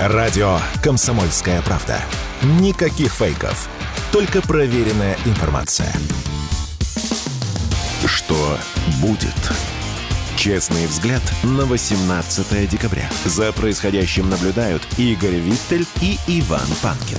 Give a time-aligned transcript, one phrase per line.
[0.00, 2.00] Радио «Комсомольская правда».
[2.60, 3.68] Никаких фейков.
[4.12, 5.92] Только проверенная информация.
[8.06, 8.56] Что
[9.00, 9.34] будет?
[10.36, 13.10] Честный взгляд на 18 декабря.
[13.24, 17.18] За происходящим наблюдают Игорь Виттель и Иван Панкин.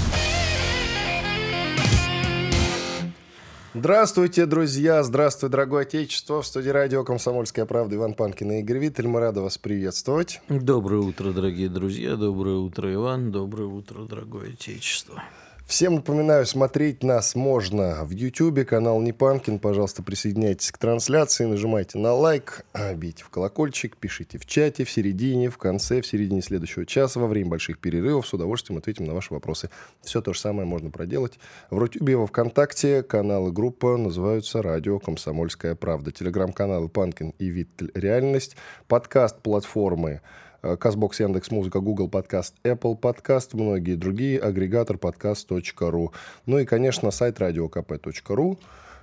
[3.80, 5.02] Здравствуйте, друзья!
[5.04, 6.42] Здравствуй, дорогое отечество!
[6.42, 9.08] В студии радио «Комсомольская правда» Иван Панкин и Игорь Виттель.
[9.08, 10.42] Мы рады вас приветствовать.
[10.50, 12.18] Доброе утро, дорогие друзья!
[12.18, 13.32] Доброе утро, Иван!
[13.32, 15.24] Доброе утро, дорогое отечество!
[15.70, 19.60] Всем напоминаю, смотреть нас можно в YouTube, канал Непанкин.
[19.60, 25.52] Пожалуйста, присоединяйтесь к трансляции, нажимайте на лайк, бейте в колокольчик, пишите в чате, в середине,
[25.52, 28.26] в конце, в середине следующего часа, во время больших перерывов.
[28.26, 29.70] С удовольствием ответим на ваши вопросы.
[30.02, 31.38] Все то же самое можно проделать
[31.70, 33.04] в Рутюбе, во Вконтакте.
[33.04, 36.12] Каналы группа называются «Радио Комсомольская правда».
[36.12, 37.92] Телеграм-каналы «Панкин» и «Виттель.
[37.94, 38.56] Реальность».
[38.88, 40.22] Подкаст-платформы
[40.62, 46.14] Казбокс, Яндекс Музыка, Google Подкаст, Apple Подкаст, многие другие, агрегатор подкаст.ру.
[46.46, 48.58] Ну и, конечно, сайт radiokp.ru.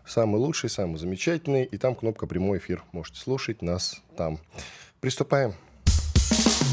[0.07, 1.65] Самый лучший, самый замечательный.
[1.65, 2.85] И там кнопка «Прямой эфир».
[2.93, 4.39] Можете слушать нас там.
[5.01, 5.55] Приступаем.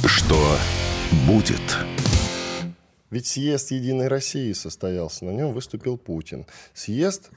[0.06, 0.58] Что
[1.28, 1.78] будет?
[3.10, 5.26] Ведь съезд «Единой России» состоялся.
[5.26, 6.46] На нем выступил Путин.
[6.74, 7.32] Съезд,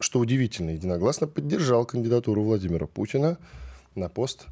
[0.00, 3.38] что удивительно, единогласно поддержал кандидатуру Владимира Путина
[3.94, 4.46] на пост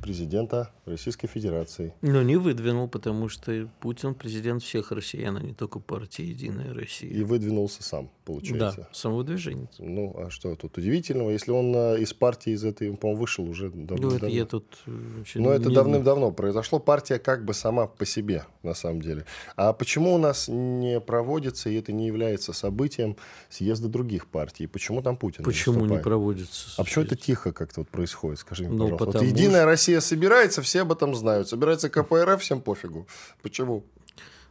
[0.00, 1.94] президента Российской Федерации.
[2.02, 7.08] Но не выдвинул, потому что Путин президент всех россиян, а не только партии «Единая Россия».
[7.08, 8.80] И выдвинулся сам, получается.
[8.80, 9.68] Да, самовыдвижение.
[9.78, 11.30] Ну, а что тут удивительного?
[11.30, 14.10] Если он а, из партии, из этой, по-моему, вышел уже давно.
[14.10, 14.78] Ну, это я тут...
[14.86, 16.80] э, Но это давным-давно произошло.
[16.80, 19.24] Партия как бы сама по себе, на самом деле.
[19.54, 23.16] А почему у нас не проводится, и это не является событием
[23.50, 24.66] съезда других партий?
[24.66, 26.70] Почему там Путин Почему не, не проводится?
[26.76, 28.40] А почему это тихо как-то вот происходит?
[28.40, 29.20] Скажи мне, Ну, пожалуйста.
[29.20, 31.48] Вот Единая Россия собирается, все об этом знают.
[31.48, 33.06] Собирается КПРФ, всем пофигу.
[33.42, 33.84] Почему?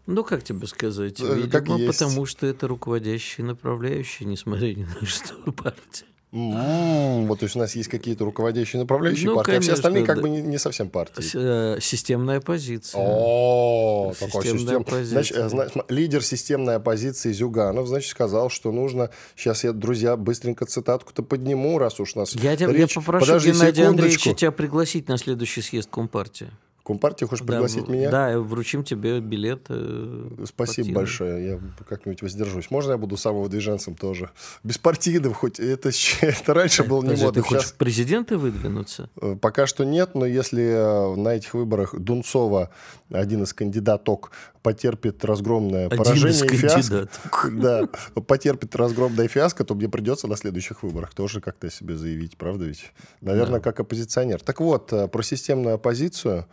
[0.07, 1.19] Ну, как тебе сказать?
[1.21, 1.99] Э, Видимо, как есть.
[1.99, 6.05] потому что это руководящие направляющие, несмотря ни на что, партия.
[6.31, 10.05] Вот, то есть у нас есть какие-то руководящие направляющие Ну, партии, а все конечно, остальные
[10.05, 10.21] как да.
[10.21, 11.21] бы не, не совсем партии.
[11.21, 13.01] С- э, Системная позиция.
[13.01, 15.11] О, такой Системная систем- позиция.
[15.11, 19.09] Значит, э, зна- см- лидер системной оппозиции Зюганов, значит, сказал, что нужно...
[19.35, 22.93] Сейчас я, друзья, быстренько цитатку-то подниму, раз уж у нас Я, тебя, я речь.
[22.95, 24.39] попрошу Подожди Геннадия Андреевича секундочку.
[24.39, 26.49] тебя пригласить на следующий съезд Компартии.
[26.83, 28.09] Компартия хочешь Да, пригласить в- меня?
[28.09, 29.65] Да, вручим тебе билет.
[29.69, 30.93] э, Спасибо партийный.
[30.93, 32.71] большое, я как-нибудь воздержусь.
[32.71, 34.31] Можно я буду самовыдвиженцем тоже?
[34.63, 35.89] Беспартийным, хоть это,
[36.21, 37.31] это раньше было не модно.
[37.33, 39.09] ты хочешь Сейчас президенты выдвинуться?
[39.21, 42.69] Э, Пока что нет, но если э, на этих выборах Дунцова,
[43.11, 44.31] один из кандидаток,
[44.61, 47.07] потерпит разгромное Один поражение и фиаско,
[47.51, 47.87] да,
[48.27, 52.91] потерпит разгромное фиаско, то мне придется на следующих выборах тоже как-то себе заявить, правда ведь?
[53.21, 54.41] Наверное, как оппозиционер.
[54.41, 56.47] Так вот, э, про системную оппозицию.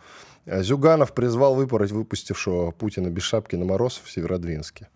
[0.45, 4.87] Э, Зюганов призвал выпороть выпустившего Путина без шапки на мороз в Северодвинске.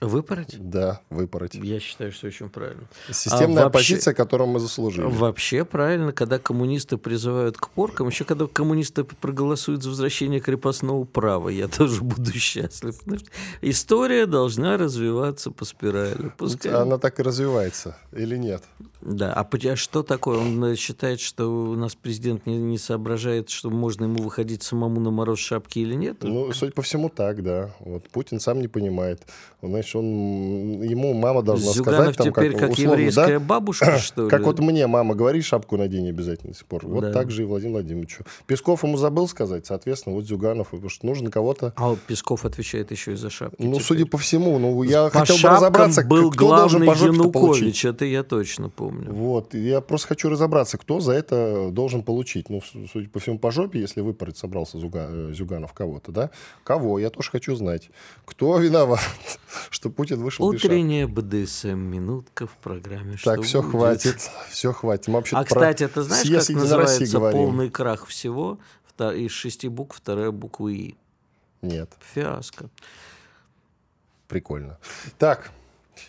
[0.00, 0.56] Выпороть?
[0.58, 1.54] Да, выпороть.
[1.54, 2.82] Я считаю, что очень правильно.
[3.10, 5.06] Системная А вообще- оппозиция, которую мы заслужили.
[5.06, 11.48] Вообще правильно, когда коммунисты призывают к поркам, еще когда коммунисты проголосуют за возвращение крепостного права,
[11.48, 12.94] я тоже буду счастлив.
[13.62, 16.30] История должна развиваться по спирали.
[16.36, 18.62] Пускай- Она так и развивается, или нет?
[19.00, 20.38] Да, а а что такое?
[20.38, 25.00] Он э, считает, что у нас президент не, не соображает, что можно ему выходить самому
[25.00, 26.18] на мороз шапки или нет?
[26.22, 27.70] Ну, судя по всему, так, да.
[27.80, 29.22] Вот Путин сам не понимает.
[29.62, 33.40] Он, знаешь, он, ему мама должна Зюганов сказать, там, теперь как, как, условно, еврейская да?
[33.40, 34.30] бабушка, что ли?
[34.30, 36.86] Как вот мне мама говорит, шапку надень обязательно до сих пор.
[36.86, 37.12] Вот Да.
[37.12, 38.24] так же и Владимир Владимировичу.
[38.46, 41.72] Песков ему забыл сказать, соответственно, вот Зюганов, потому что нужно кого-то...
[41.76, 43.62] А вот Песков отвечает еще и за шапки.
[43.62, 43.82] Ну, теперь.
[43.82, 47.30] судя по всему, ну, я По хотел бы разобраться, был кто должен главный по жопе
[47.30, 47.62] получить.
[47.62, 49.12] Янукович, это я точно помню.
[49.12, 52.50] Вот, я просто хочу разобраться, кто за это должен получить.
[52.50, 56.30] Ну, судя по всему, по жопе, если выпороть собрался э, Зюганов кого-то, да?
[56.64, 56.98] Кого?
[56.98, 57.90] Я тоже хочу знать.
[58.24, 59.00] Кто виноват,
[59.76, 60.46] что Путин вышел?
[60.46, 63.12] Утренняя БДСМ минутка в программе.
[63.22, 63.70] Так, «Что все будет?».
[63.72, 65.08] хватит, все хватит.
[65.08, 67.38] Мы вообще А кстати, ты знаешь, съезд как Единой России называется говорим.
[67.38, 68.58] полный крах всего?
[68.98, 70.94] Из шести букв вторая буква И.
[71.60, 72.70] Нет, Фиаско.
[74.26, 74.78] прикольно.
[75.18, 75.50] Так,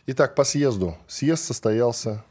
[0.05, 0.97] итак, по съезду.
[1.07, 2.23] Съезд состоялся.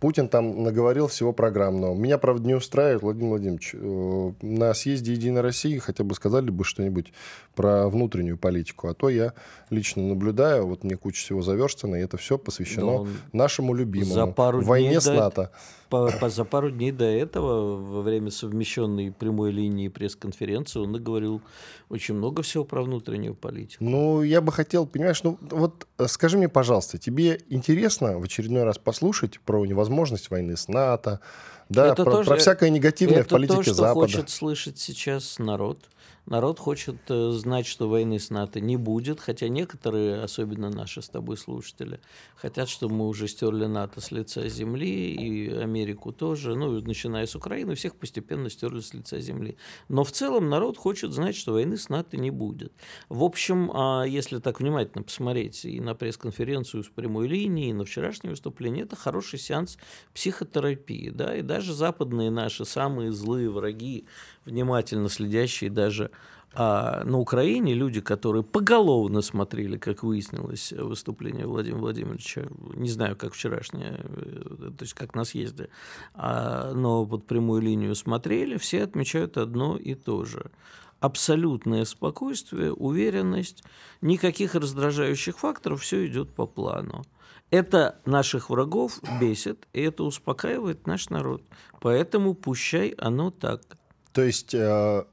[0.00, 1.94] Путин там наговорил всего программного.
[1.94, 3.74] Меня, правда, не устраивает, Владимир Владимирович.
[3.74, 7.12] э, На съезде «Единой России» хотя бы сказали бы что-нибудь
[7.54, 8.88] про внутреннюю политику.
[8.88, 9.34] А то я
[9.68, 14.14] лично наблюдаю, вот мне куча всего заверстано, и это все посвящено Да нашему любимому.
[14.14, 15.50] за пару войне дней с до- НАТО.
[15.90, 21.42] По- по- за пару дней до этого, во время совмещенной прямой линии пресс-конференции, он наговорил
[21.88, 23.82] очень много всего про внутреннюю политику.
[23.84, 28.62] Ну, я бы хотел, понимаешь, ну вот э, скажи мне, пожалуйста, тебе интересно в очередной
[28.62, 29.89] раз послушать про невозможность
[30.30, 31.20] войны с НАТО,
[31.68, 34.00] да, Это про, тоже- про всякое негативное в Это политике то, что Запада?
[34.00, 35.78] хочет слышать сейчас народ.
[36.26, 41.08] Народ хочет э, знать, что войны с НАТО не будет, хотя некоторые, особенно наши с
[41.08, 42.00] тобой слушатели,
[42.36, 47.34] хотят, чтобы мы уже стерли НАТО с лица земли, и Америку тоже, ну, начиная с
[47.34, 49.56] Украины, всех постепенно стерли с лица земли.
[49.88, 52.72] Но в целом народ хочет знать, что войны с НАТО не будет.
[53.08, 57.84] В общем, а, если так внимательно посмотреть и на пресс-конференцию с прямой линии, и на
[57.84, 59.78] вчерашнее выступление, это хороший сеанс
[60.14, 64.06] психотерапии, да, и даже западные наши самые злые враги,
[64.44, 66.10] внимательно следящие даже
[66.52, 72.42] а на Украине люди, которые поголовно смотрели, как выяснилось, выступление Владимира Владимировича,
[72.74, 75.68] не знаю, как вчерашнее, э, то есть как на съезде,
[76.14, 80.50] а, но под прямую линию смотрели, все отмечают одно и то же.
[80.98, 83.62] Абсолютное спокойствие, уверенность,
[84.00, 87.04] никаких раздражающих факторов, все идет по плану.
[87.50, 91.42] Это наших врагов бесит, и это успокаивает наш народ.
[91.80, 93.62] Поэтому пущай оно так.
[94.12, 95.04] То есть э,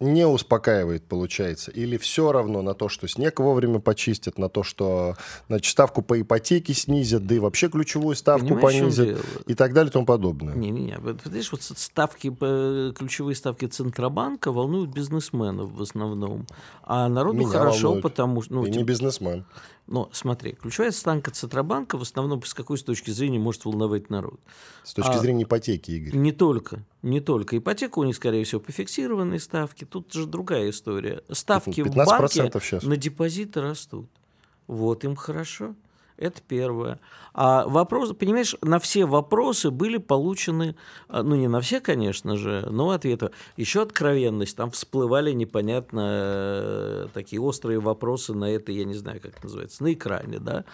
[0.00, 1.70] не успокаивает, получается?
[1.70, 5.16] Или все равно на то, что снег вовремя почистят, на то, что
[5.48, 9.90] значит, ставку по ипотеке снизят, да и вообще ключевую ставку Понимаешь, понизят и так далее
[9.90, 10.54] и тому подобное?
[10.54, 10.98] Не-не-не.
[11.26, 12.30] Видишь, вот ставки,
[12.92, 16.46] ключевые ставки Центробанка волнуют бизнесменов в основном.
[16.82, 18.02] А народу Меня хорошо, волнует.
[18.02, 18.54] потому что...
[18.54, 19.44] Ну, и типа, не бизнесмен.
[19.86, 24.40] Но смотри, ключевая ставка Центробанка в основном с какой с точки зрения может волновать народ?
[24.82, 26.16] С точки а, зрения ипотеки, Игорь.
[26.16, 26.84] Не только.
[27.02, 27.58] Не только.
[27.58, 29.83] Ипотека у них, скорее всего, по фиксированной ставке.
[29.84, 31.22] Тут же другая история.
[31.30, 32.82] Ставки в банке сейчас.
[32.82, 34.08] на депозиты растут.
[34.66, 35.74] Вот им хорошо.
[36.16, 37.00] Это первое.
[37.32, 40.76] А вопрос, понимаешь, на все вопросы были получены,
[41.08, 43.30] а, ну не на все, конечно же, но ответы.
[43.56, 49.32] Еще откровенность, там всплывали непонятно э, такие острые вопросы на это, я не знаю, как
[49.32, 50.64] это называется, на экране, да.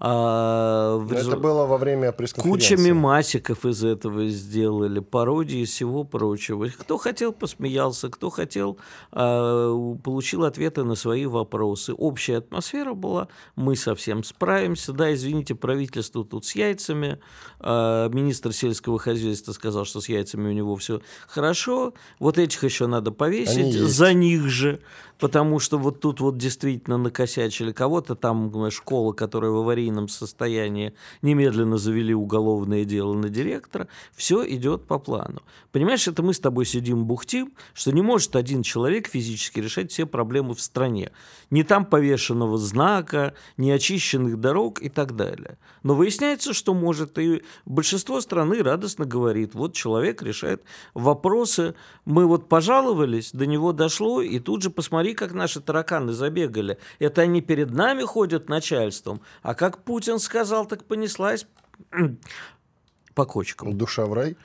[0.00, 2.76] А, Это было во время пресс-конференции.
[2.76, 6.68] Куча мемасиков из этого сделали, пародии и всего прочего.
[6.68, 8.78] Кто хотел, посмеялся, кто хотел,
[9.10, 11.94] а, получил ответы на свои вопросы.
[11.94, 14.92] Общая атмосфера была, мы совсем справимся.
[14.92, 17.18] Да, извините, правительство тут с яйцами.
[17.58, 21.92] А, министр сельского хозяйства сказал, что с яйцами у него все хорошо.
[22.20, 24.80] Вот этих еще надо повесить, за них же
[25.18, 31.76] потому что вот тут вот действительно накосячили кого-то, там школа, которая в аварийном состоянии, немедленно
[31.78, 35.42] завели уголовное дело на директора, все идет по плану.
[35.72, 40.06] Понимаешь, это мы с тобой сидим бухтим, что не может один человек физически решать все
[40.06, 41.12] проблемы в стране.
[41.50, 45.58] Не там повешенного знака, не очищенных дорог и так далее.
[45.82, 50.62] Но выясняется, что может, и большинство страны радостно говорит, вот человек решает
[50.94, 51.74] вопросы,
[52.04, 56.76] мы вот пожаловались, до него дошло, и тут же посмотри, Смотри, как наши тараканы забегали.
[56.98, 59.22] Это они перед нами ходят начальством.
[59.42, 61.46] А как Путин сказал, так понеслась
[63.14, 63.72] по кочкам.
[63.72, 64.36] Душа в рай?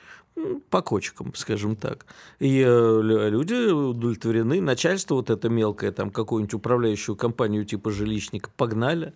[0.70, 2.06] по кочкам, скажем так.
[2.40, 3.00] И э,
[3.30, 4.60] люди удовлетворены.
[4.60, 9.12] Начальство вот это мелкое, там какую-нибудь управляющую компанию типа жилищника погнали.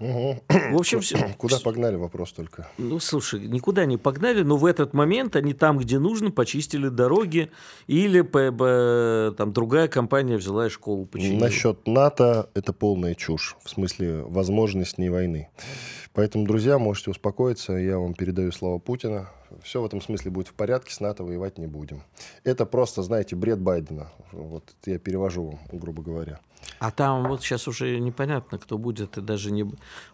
[0.00, 0.42] Угу.
[0.72, 1.18] В общем, все.
[1.38, 2.68] Куда погнали, вопрос только.
[2.78, 7.50] Ну, слушай, никуда не погнали, но в этот момент они там, где нужно, почистили дороги,
[7.86, 8.22] или
[9.32, 11.40] там другая компания взяла и школу починила.
[11.40, 15.48] Насчет НАТО это полная чушь, в смысле возможности войны.
[16.12, 19.30] Поэтому, друзья, можете успокоиться, я вам передаю слова Путина.
[19.62, 22.02] Все в этом смысле будет в порядке, с НАТО воевать не будем.
[22.44, 24.10] Это просто, знаете, бред Байдена.
[24.32, 26.40] Вот я перевожу вам, грубо говоря.
[26.78, 29.70] А там вот сейчас уже непонятно, кто будет, и даже не...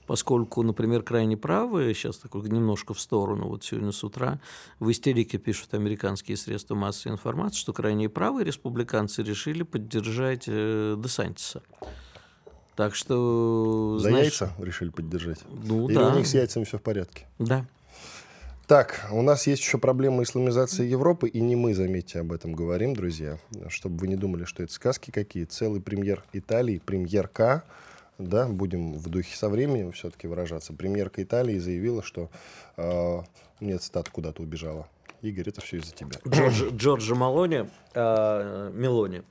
[0.06, 4.40] Поскольку, например, крайне правые, сейчас такой немножко в сторону, вот сегодня с утра
[4.80, 11.62] в истерике пишут американские средства массовой информации, что крайне правые республиканцы решили поддержать э, Десантиса.
[12.76, 13.98] Так что...
[13.98, 15.38] За знаешь, яйца решили поддержать?
[15.48, 16.12] Ну Или да.
[16.12, 17.26] у них с яйцами все в порядке?
[17.38, 17.66] Да.
[18.66, 22.94] Так, у нас есть еще проблема исламизации Европы, и не мы, заметьте, об этом говорим,
[22.94, 25.44] друзья, чтобы вы не думали, что это сказки какие.
[25.44, 27.64] Целый премьер Италии, премьерка,
[28.16, 32.30] да, будем в духе со временем все-таки выражаться, премьерка Италии заявила, что...
[32.78, 33.20] Э,
[33.60, 34.88] нет, цитата куда-то убежала.
[35.20, 36.18] Игорь, это все из-за тебя.
[36.26, 39.24] Джорджи, Джорджи Малони, э, Мелони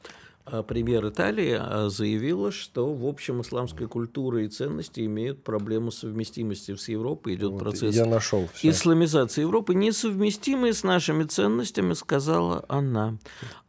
[0.46, 6.90] премьер Италии а, заявила, что в общем исламская культура и ценности имеют проблему совместимости с
[6.90, 7.36] Европой.
[7.36, 8.70] Идет вот процесс я нашел все.
[8.70, 13.18] исламизации Европы, несовместимые с нашими ценностями, сказала она.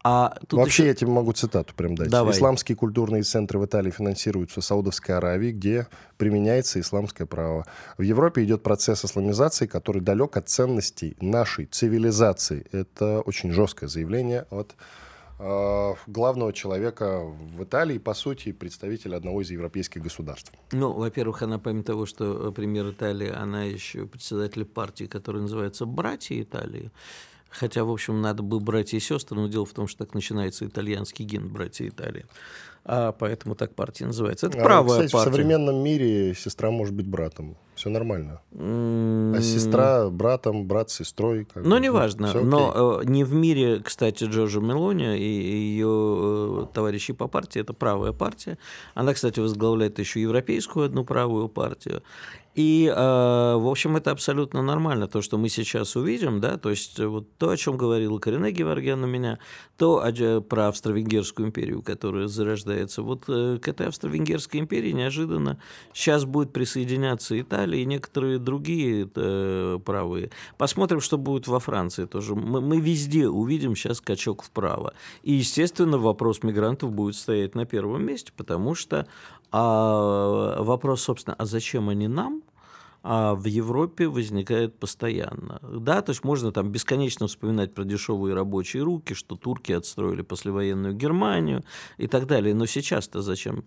[0.02, 0.88] А тут Вообще еще...
[0.88, 2.10] я тебе могу цитату прям дать.
[2.10, 2.34] Давай.
[2.34, 5.86] Исламские культурные центры в Италии финансируются Саудовской Аравией, где
[6.18, 7.66] применяется исламское право.
[7.96, 12.66] В Европе идет процесс исламизации, который далек от ценностей нашей цивилизации.
[12.72, 14.74] Это очень жесткое заявление от
[15.38, 20.52] главного человека в Италии, по сути, представителя одного из европейских государств.
[20.72, 25.86] Ну, во-первых, она, помимо того, что э, премьер Италии, она еще председатель партии, которая называется
[25.86, 26.90] «Братья Италии»,
[27.56, 30.66] Хотя, в общем, надо бы братья и сестры, но дело в том, что так начинается
[30.66, 32.26] итальянский гимн «Братья Италии».
[32.86, 34.48] А поэтому так партия называется.
[34.48, 35.30] Это А, правая кстати, партия.
[35.30, 37.56] в современном мире сестра может быть братом.
[37.76, 38.40] Все нормально.
[38.52, 41.46] А сестра братом, брат с сестрой.
[41.46, 42.28] как Ну, бы, неважно.
[42.30, 42.42] окей.
[42.44, 47.60] Но э, не в мире, кстати, Джорджа Мелони и ее э, товарищи по партии.
[47.62, 48.58] Это правая партия.
[48.94, 52.02] Она, кстати, возглавляет еще европейскую одну правую партию.
[52.54, 57.00] И, э, в общем, это абсолютно нормально, то, что мы сейчас увидим, да, то есть
[57.00, 59.40] э, вот то, о чем говорила Карине Геворгян у меня,
[59.76, 63.02] то о- э, про Австро-Венгерскую империю, которая зарождается.
[63.02, 65.58] Вот к этой Австро-Венгерской империи неожиданно
[65.92, 70.30] сейчас будет присоединяться Италия и некоторые другие правые.
[70.56, 72.34] Посмотрим, что будет во Франции тоже.
[72.34, 74.94] Мы, мы везде увидим сейчас скачок вправо.
[75.22, 79.06] И, естественно, вопрос мигрантов будет стоять на первом месте, потому что
[79.56, 82.42] а, вопрос, собственно, а зачем они нам?
[83.06, 85.60] а в Европе возникает постоянно.
[85.62, 90.94] Да, то есть можно там бесконечно вспоминать про дешевые рабочие руки, что турки отстроили послевоенную
[90.94, 91.64] Германию
[91.98, 92.54] и так далее.
[92.54, 93.64] Но сейчас-то зачем?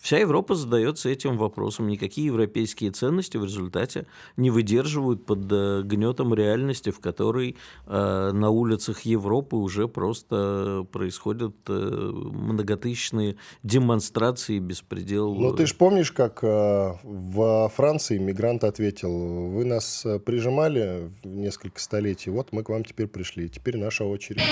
[0.00, 1.88] Вся Европа задается этим вопросом.
[1.88, 8.48] Никакие европейские ценности в результате не выдерживают под э, гнетом реальности, в которой э, на
[8.48, 15.34] улицах Европы уже просто происходят э, многотысячные демонстрации беспредел.
[15.34, 19.10] Ну, ты же помнишь, как э, во Франции мигрант ответил,
[19.50, 24.04] вы нас э, прижимали в несколько столетий, вот мы к вам теперь пришли, теперь наша
[24.04, 24.42] очередь.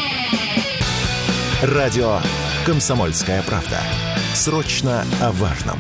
[1.63, 2.19] Радио
[2.67, 3.81] «Комсомольская правда».
[4.35, 5.79] Срочно о важном.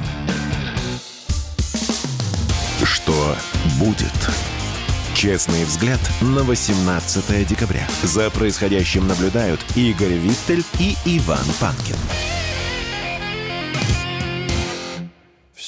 [2.83, 3.37] Что
[3.79, 4.31] будет?
[5.15, 7.87] Честный взгляд на 18 декабря.
[8.03, 11.97] За происходящим наблюдают Игорь Виттель и Иван Панкин.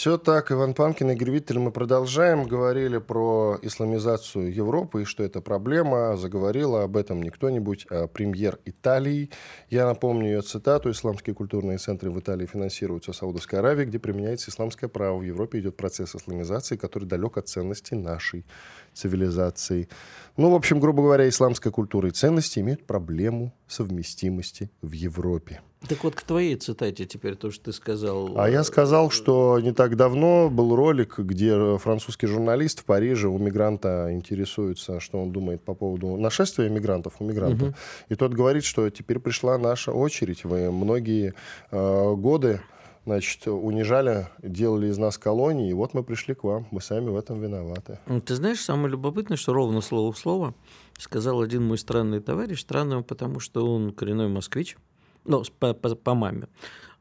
[0.01, 1.59] Все так, Иван Панкин, Игорь Виттель.
[1.59, 2.45] Мы продолжаем.
[2.45, 6.17] Говорили про исламизацию Европы и что это проблема.
[6.17, 9.29] Заговорила об этом не кто-нибудь, а премьер Италии.
[9.69, 10.91] Я напомню ее цитату.
[10.91, 15.19] Исламские культурные центры в Италии финансируются Саудовской Аравией, где применяется исламское право.
[15.19, 18.47] В Европе идет процесс исламизации, который далек от ценностей нашей
[18.95, 19.91] цивилизации.
[20.39, 25.61] Ну, в общем, грубо говоря, исламская культура и ценности имеют проблему совместимости в Европе.
[25.89, 28.39] Так вот, к твоей цитате теперь, то, что ты сказал.
[28.39, 33.39] А я сказал, что не так давно был ролик, где французский журналист в Париже у
[33.39, 37.75] мигранта интересуется, что он думает по поводу нашествия мигрантов у мигрантов.
[38.09, 40.45] И тот говорит, что теперь пришла наша очередь.
[40.45, 41.35] Вы многие
[41.71, 42.61] э, годы
[43.07, 46.67] значит, унижали, делали из нас колонии, и вот мы пришли к вам.
[46.71, 47.99] Мы сами в этом виноваты.
[48.07, 50.55] Ну, Ты знаешь, самое любопытное, что ровно слово в слово
[50.99, 52.61] сказал один мой странный товарищ.
[52.61, 54.77] Странный, потому что он коренной москвич,
[55.25, 56.47] ну, по, по- по маме.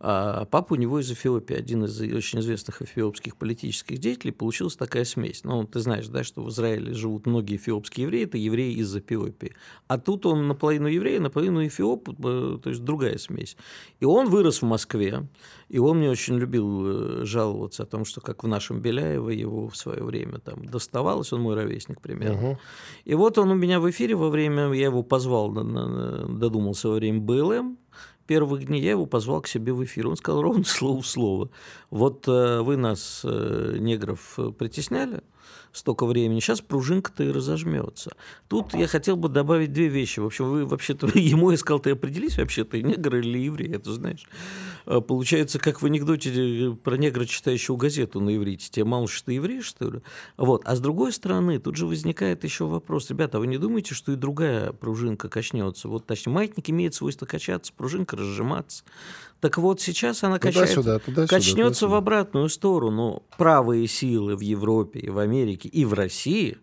[0.01, 5.03] А папа у него из Эфиопии, один из очень известных эфиопских политических деятелей, получилась такая
[5.03, 5.43] смесь.
[5.43, 9.55] Ну, ты знаешь, да, что в Израиле живут многие эфиопские евреи, это евреи из Эфиопии.
[9.87, 13.57] А тут он наполовину еврей, наполовину эфиоп, э, то есть другая смесь.
[13.99, 15.27] И он вырос в Москве,
[15.67, 19.67] и он мне очень любил э, жаловаться о том, что как в нашем Беляево его
[19.67, 22.57] в свое время там доставалось, он мой ровесник примерно.
[23.03, 27.19] И вот он у меня в эфире во время, я его позвал, додумался во время
[27.19, 27.77] БЛМ,
[28.29, 30.07] первых дней я его позвал к себе в эфир.
[30.07, 31.49] Он сказал ровно слово в слово.
[31.89, 35.21] Вот э, вы нас, э, негров, э, притесняли
[35.71, 38.11] столько времени, сейчас пружинка-то и разожмется.
[38.47, 40.19] Тут я хотел бы добавить две вещи.
[40.19, 44.27] В общем, вы вообще-то ему я ты определись вообще, ты негр или еврей, это знаешь.
[44.85, 48.69] А, Получается, как в анекдоте э, про негра, читающего газету на иврите.
[48.69, 50.01] Тебе мало, что ты еврей, что ли?
[50.37, 50.63] Вот.
[50.65, 53.09] А с другой стороны, тут же возникает еще вопрос.
[53.09, 55.87] Ребята, а вы не думаете, что и другая пружинка качнется?
[55.87, 58.83] Вот, точнее, маятник имеет свойство качаться, пружинка разжиматься.
[59.39, 63.23] Так вот, сейчас она качается, качнется в обратную сторону.
[63.37, 66.57] Правые силы в Европе, и в Америке, и в России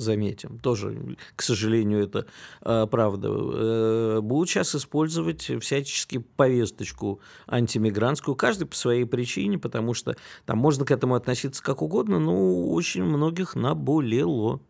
[0.00, 2.26] заметим, тоже, к сожалению, это
[2.62, 10.16] э, правда, э, будут сейчас использовать всячески повесточку антимигрантскую, каждый по своей причине, потому что
[10.46, 14.60] там можно к этому относиться как угодно, но очень многих наболело.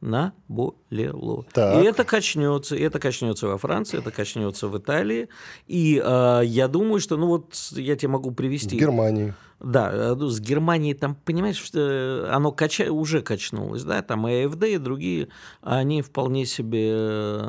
[0.00, 1.44] Наболело.
[1.52, 1.82] Так.
[1.82, 2.74] И это качнется.
[2.74, 5.28] И это качнется во Франции, это качнется в Италии.
[5.66, 8.78] И э, я думаю, что, ну вот, я тебе могу В привести...
[8.78, 9.34] Германии.
[9.60, 12.90] Да, э, ну, с Германией там, понимаешь, что оно кача...
[12.90, 15.28] уже качнулось, да, там и АФД, и другие,
[15.60, 17.44] они вполне себе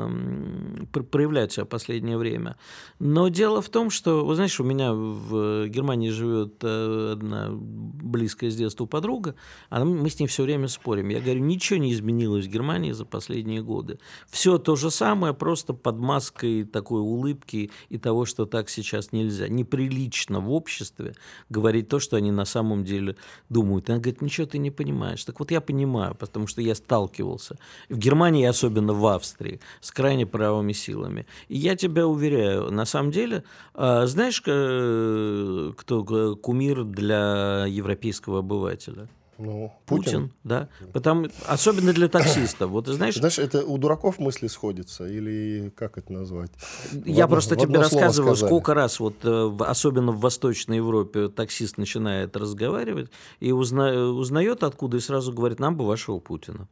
[1.10, 2.56] проявляют себя в последнее время.
[2.98, 8.50] Но дело в том, что, вы знаешь, у меня в Германии живет э, одна близкая
[8.50, 9.34] с детства подруга,
[9.70, 11.08] она, мы с ней все время спорим.
[11.08, 13.98] Я говорю, ничего не изменилось в Германии за последние годы.
[14.28, 19.48] Все то же самое, просто под маской такой улыбки и того, что так сейчас нельзя.
[19.48, 21.14] Неприлично в обществе
[21.48, 23.16] говорить то, что они на самом деле
[23.48, 23.88] думают.
[23.88, 25.24] Она говорит, ничего ты не понимаешь.
[25.24, 27.56] Так вот я понимаю, потому что я сталкивался
[27.88, 31.26] в Германии, особенно в Австрии, с крайне правыми силами.
[31.48, 33.44] И я тебя уверяю, на самом деле,
[33.74, 39.08] а, знаешь, кто кумир для европейского обывателя?
[39.38, 40.68] Ну, Путин, Путин да.
[40.92, 42.70] Потому, особенно для таксистов.
[42.70, 46.50] Вот знаешь, знаешь, это у дураков мысли сходятся, или как это назвать?
[46.92, 52.36] Я одно, просто тебе рассказывал, сколько раз, вот, э, особенно в Восточной Европе, таксист начинает
[52.36, 53.10] разговаривать
[53.40, 56.68] и узна, узнает откуда, и сразу говорит, нам бы вашего Путина.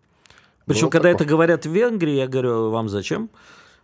[0.67, 1.15] Причем, Было когда такое?
[1.17, 3.31] это говорят в Венгрии, я говорю, вам зачем?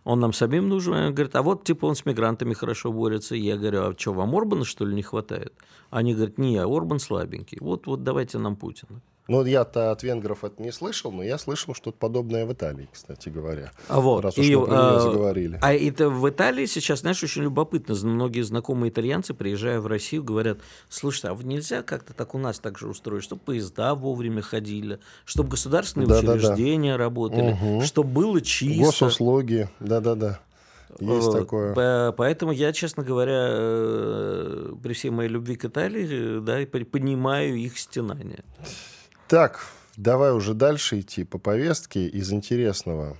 [0.07, 0.93] Он нам самим нужен.
[0.93, 3.35] Он говорит, а вот типа он с мигрантами хорошо борется.
[3.35, 5.53] Я говорю, а что, вам Орбана что ли не хватает?
[5.89, 7.57] Они говорят, не, Орбан слабенький.
[7.59, 9.01] Вот, вот давайте нам Путина.
[9.27, 13.29] Ну, я-то от венгров это не слышал, но я слышал что-то подобное в Италии, кстати
[13.29, 13.71] говоря.
[13.89, 15.59] А вот, раз уж и, мы а, заговорили.
[15.61, 17.95] А это в Италии сейчас, знаешь, очень любопытно.
[18.03, 22.77] Многие знакомые итальянцы, приезжая в Россию, говорят, слушай, а нельзя как-то так у нас так
[22.79, 27.03] же устроить, чтобы поезда вовремя ходили, чтобы государственные да, учреждения да, да.
[27.03, 27.81] работали, угу.
[27.81, 28.85] чтобы было чисто.
[28.85, 30.39] Госуслуги, да-да-да.
[30.99, 32.11] Есть такое.
[32.13, 38.43] Поэтому я, честно говоря, э, при всей моей любви к Италии, да, понимаю их стенания.
[39.27, 39.59] Так,
[39.97, 43.17] давай уже дальше идти по повестке из интересного.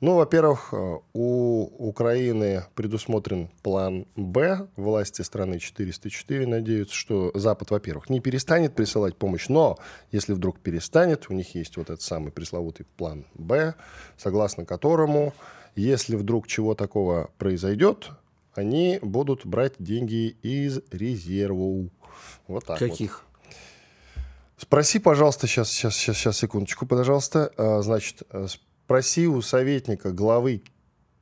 [0.00, 4.66] Ну, во-первых, э, у Украины предусмотрен план «Б».
[4.76, 9.78] Власти страны 404 надеются, что Запад, во-первых, не перестанет присылать помощь, но
[10.12, 13.74] если вдруг перестанет, у них есть вот этот самый пресловутый план «Б»,
[14.16, 15.34] согласно которому,
[15.76, 18.12] если вдруг чего такого произойдет,
[18.54, 21.90] они будут брать деньги из резервов.
[22.46, 23.24] Вот так Каких?
[23.24, 23.33] Вот.
[24.56, 27.52] Спроси, пожалуйста, сейчас, сейчас, сейчас, сейчас, секундочку, пожалуйста.
[27.56, 28.46] А, значит, э,
[28.84, 30.62] спроси у советника главы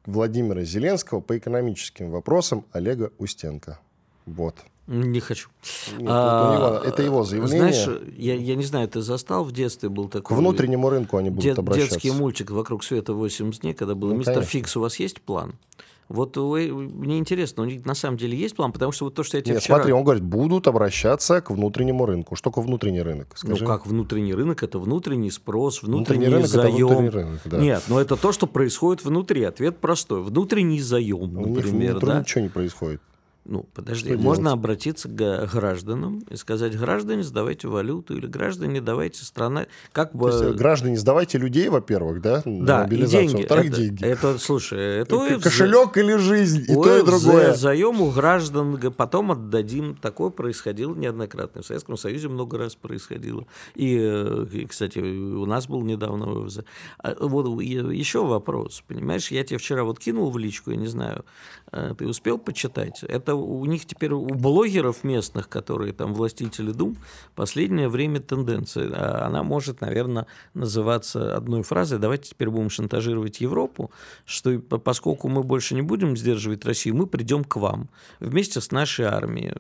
[0.05, 3.79] Владимира Зеленского по экономическим вопросам Олега Устенко.
[4.27, 4.57] Вот.
[4.89, 5.49] Не хочу.
[5.97, 7.73] Нет, а, него, это его заявление.
[7.73, 10.37] Знаешь, я, я не знаю, ты застал в детстве был такой...
[10.37, 11.95] К внутреннему рынку они будут дет, обращаться.
[11.95, 14.51] Детский мультик «Вокруг света 80 дней», когда был ну, «Мистер конечно.
[14.51, 15.55] Фикс, у вас есть план?»
[16.13, 19.39] Вот мне интересно, у них на самом деле есть план, потому что вот то, что
[19.39, 19.77] я тебе Нет, вчера...
[19.77, 22.37] смотри, он говорит, будут обращаться к внутреннему рынку.
[22.37, 23.29] Что такое внутренний рынок?
[23.31, 23.65] Ну, Скажи.
[23.65, 24.63] Ну, как внутренний рынок?
[24.63, 26.75] Это внутренний спрос, внутренний, внутренний рынок заем.
[26.75, 27.59] Это внутренний рынок, да.
[27.59, 29.43] Нет, но это то, что происходит внутри.
[29.45, 30.23] Ответ простой.
[30.23, 31.97] Внутренний заем, например.
[31.97, 32.21] У них да?
[32.21, 33.01] ничего не происходит.
[33.45, 34.59] Ну, подожди, Что можно делать?
[34.59, 39.67] обратиться к гражданам и сказать, граждане, сдавайте валюту, или граждане, давайте страна...
[39.91, 40.29] Как бы...
[40.29, 42.43] есть, граждане, сдавайте людей, во-первых, да?
[42.45, 43.39] Да, и деньги.
[43.39, 44.05] Во-вторых, это, деньги.
[44.05, 45.25] Это, слушай, это...
[45.27, 47.55] это кошелек или жизнь, и то, и другое.
[47.55, 49.97] Заем у граждан, потом отдадим.
[49.97, 51.63] Такое происходило неоднократно.
[51.63, 53.47] В Советском Союзе много раз происходило.
[53.75, 56.61] И, э, и кстати, у нас был недавно ОВЗ.
[56.99, 61.25] А, вот еще вопрос, понимаешь, я тебе вчера вот кинул в личку, я не знаю,
[61.73, 63.03] э, ты успел почитать?
[63.03, 66.97] Это у них теперь, у блогеров местных, которые там властители дум,
[67.35, 68.91] последнее время тенденция.
[68.93, 73.91] А она может, наверное, называться одной фразой «давайте теперь будем шантажировать Европу,
[74.25, 77.89] что поскольку мы больше не будем сдерживать Россию, мы придем к вам
[78.21, 79.55] вместе с нашей армией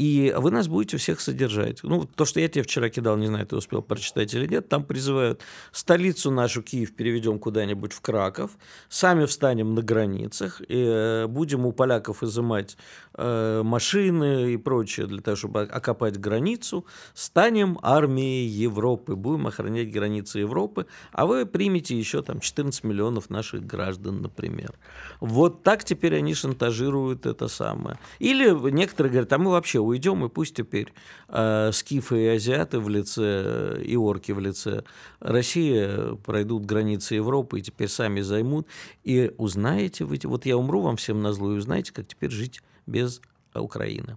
[0.00, 1.80] и вы нас будете всех содержать.
[1.82, 4.82] Ну, то, что я тебе вчера кидал, не знаю, ты успел прочитать или нет, там
[4.82, 8.52] призывают столицу нашу, Киев, переведем куда-нибудь в Краков,
[8.88, 12.78] сами встанем на границах, и э, будем у поляков изымать
[13.12, 20.38] э, машины и прочее для того, чтобы окопать границу, станем армией Европы, будем охранять границы
[20.38, 24.72] Европы, а вы примете еще там 14 миллионов наших граждан, например.
[25.20, 27.98] Вот так теперь они шантажируют это самое.
[28.18, 30.92] Или некоторые говорят, а мы вообще уйдем, и пусть теперь
[31.28, 34.84] э, скифы и азиаты в лице, и орки в лице
[35.20, 38.66] России пройдут границы Европы и теперь сами займут.
[39.04, 42.62] И узнаете вы, вот я умру вам всем на зло, и узнаете, как теперь жить
[42.86, 43.20] без
[43.54, 44.16] Украины.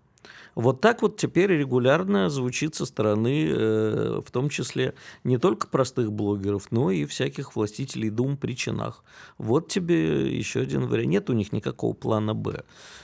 [0.55, 6.11] Вот так вот теперь регулярно звучит со стороны, э, в том числе не только простых
[6.11, 9.03] блогеров, но и всяких властителей дум при чинах.
[9.37, 11.09] Вот тебе еще один вариант.
[11.09, 12.63] Нет у них никакого плана «Б».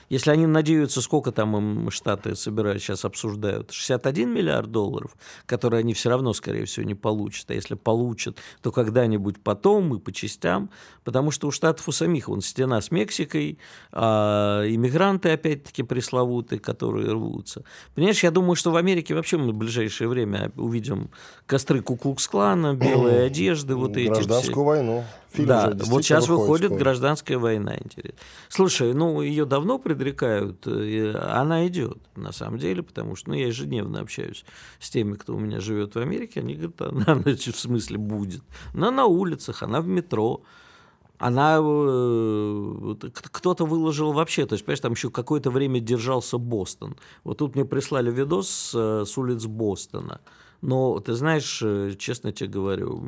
[0.09, 5.93] Если они надеются, сколько там им Штаты собирают, сейчас обсуждают, 61 миллиард долларов, которые они
[5.93, 7.51] все равно, скорее всего, не получат.
[7.51, 10.71] А если получат, то когда-нибудь потом и по частям,
[11.03, 13.59] потому что у Штатов у самих вон стена с Мексикой,
[13.91, 17.63] а иммигранты, опять-таки, пресловутые, которые рвутся.
[17.95, 21.09] Понимаешь, я думаю, что в Америке вообще мы в ближайшее время увидим
[21.45, 24.63] костры Куклукс-клана, белые одежды, вот эти Гражданскую все.
[24.63, 25.03] войну.
[25.31, 26.79] Фильм да, вот сейчас выходит скоро.
[26.79, 28.17] гражданская война, интересно.
[28.47, 33.47] Слушай, ну ее давно предрекают, э, она идет на самом деле, потому что ну, я
[33.47, 34.43] ежедневно общаюсь
[34.79, 38.41] с теми, кто у меня живет в Америке, они говорят, она в смысле будет.
[38.73, 40.41] Она на улицах, она в метро,
[41.19, 46.95] она э, кто-то выложил вообще, то есть, понимаешь, там еще какое-то время держался Бостон.
[47.25, 50.21] Вот тут мне прислали видос с, э, с улиц Бостона.
[50.61, 53.03] Но ты знаешь, э, честно тебе говорю,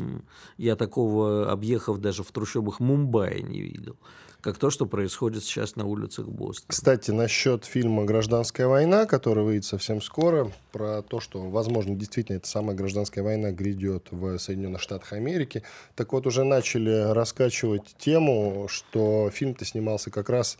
[0.57, 3.95] я такого, объехав даже в трущобах Мумбаи, не видел,
[4.41, 6.65] как то, что происходит сейчас на улицах Бостона.
[6.67, 12.47] Кстати, насчет фильма «Гражданская война», который выйдет совсем скоро, про то, что, возможно, действительно эта
[12.47, 15.63] самая гражданская война грядет в Соединенных Штатах Америки.
[15.95, 20.57] Так вот, уже начали раскачивать тему, что фильм-то снимался как раз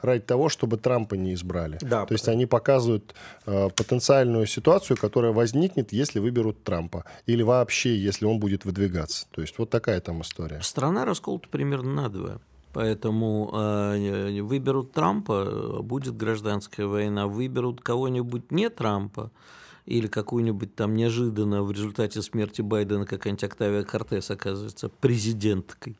[0.00, 1.78] ради того, чтобы Трампа не избрали.
[1.80, 3.14] Да, То есть они показывают
[3.46, 7.04] э, потенциальную ситуацию, которая возникнет, если выберут Трампа.
[7.26, 9.26] Или вообще, если он будет выдвигаться.
[9.30, 10.60] То есть вот такая там история.
[10.62, 12.40] Страна расколота примерно надвое.
[12.74, 17.28] Поэтому э, выберут Трампа, будет гражданская война.
[17.28, 19.30] Выберут кого-нибудь не Трампа,
[19.86, 25.96] или какую-нибудь там неожиданно в результате смерти Байдена какая-нибудь Октавия Кортес оказывается президенткой.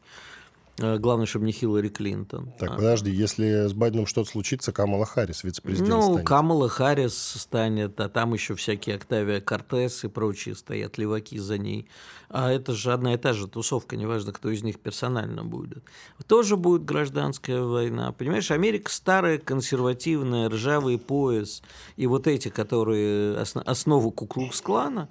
[0.78, 2.52] Э, Главное, чтобы не Хиллари Клинтон.
[2.58, 6.26] Так, А, подожди, если с Байденом что-то случится, Камала Харрис, вице-президент ну, станет.
[6.26, 11.86] Камала Харрис станет, а там еще всякие Октавия Кортес и прочие стоят леваки за ней.
[12.28, 15.84] А это же одна и та же тусовка, неважно, кто из них персонально будет.
[16.26, 18.10] Тоже будет гражданская война.
[18.10, 21.62] Понимаешь, Америка старая, консервативная, ржавый пояс.
[21.96, 25.08] И вот эти, которые осно- основу Куклукс-клана,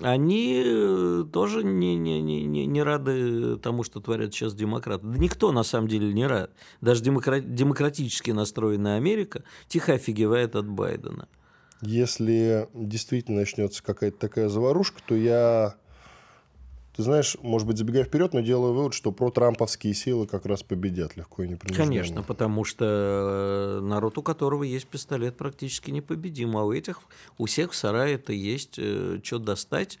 [0.00, 5.06] они э, тоже не, не, не, не, рады тому, что творят сейчас демократы.
[5.06, 6.50] Да никто на самом деле не рад.
[6.80, 11.28] Даже демокра- демократически настроенная Америка тихо офигевает от Байдена.
[11.80, 15.76] Если действительно начнется какая-то такая заварушка, то я,
[16.96, 20.62] ты знаешь, может быть, забегая вперед, но делаю вывод, что про трамповские силы как раз
[20.62, 21.86] победят легко и непринужденно.
[21.86, 26.56] Конечно, потому что э, народ, у которого есть пистолет, практически непобедим.
[26.56, 27.00] А у этих,
[27.38, 29.98] у всех в сарае это есть что достать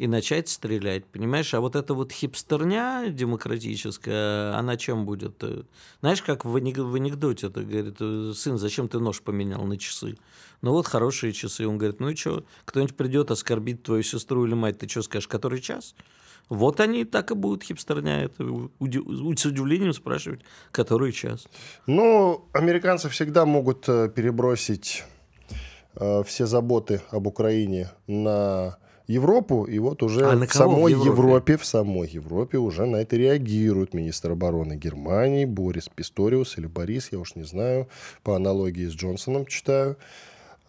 [0.00, 1.04] и начать стрелять.
[1.04, 5.42] Понимаешь, а вот эта вот хипстерня демократическая, она чем будет?
[5.42, 5.64] Э,
[6.00, 9.76] Знаешь, как в анек- в анекдоте это говорит, э, сын, зачем ты нож поменял на
[9.76, 10.16] часы?
[10.62, 11.66] Ну вот хорошие часы.
[11.66, 15.28] Он говорит, ну и что, кто-нибудь придет оскорбить твою сестру или мать, ты что скажешь,
[15.28, 15.94] который час?
[16.48, 18.42] Вот они так и будут хипстерня это
[18.80, 20.40] уди- с удивлением спрашивать,
[20.72, 21.46] который час.
[21.86, 25.04] Ну, американцы всегда могут э, перебросить
[25.94, 30.92] э, все заботы об Украине на Европу, и вот уже А в кого в самой
[30.92, 31.10] Европе?
[31.10, 37.08] Европе, в самой Европе уже на это реагирует министр обороны Германии Борис Писториус или Борис,
[37.12, 37.88] я уж не знаю,
[38.22, 39.96] по аналогии с Джонсоном читаю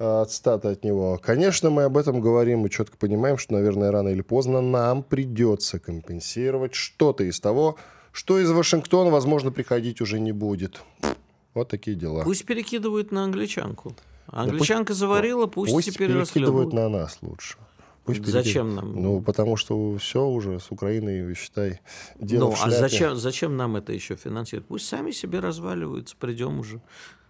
[0.01, 1.19] э, цитаты от него.
[1.21, 5.79] Конечно, мы об этом говорим и четко понимаем, что, наверное, рано или поздно нам придется
[5.79, 7.77] компенсировать что-то из того,
[8.11, 10.81] что из Вашингтона, возможно, приходить уже не будет.
[11.53, 12.23] Вот такие дела.
[12.23, 13.93] Пусть перекидывают на англичанку.
[14.27, 17.57] Англичанка заварила, пусть, Пусть теперь перекидывают на нас лучше.
[18.03, 18.99] Пусть Зачем нам?
[18.99, 21.81] Ну, потому что все уже с Украиной, считай,
[22.19, 24.67] дело Ну, а зачем, зачем нам это еще финансировать?
[24.67, 26.81] Пусть сами себе разваливаются, придем уже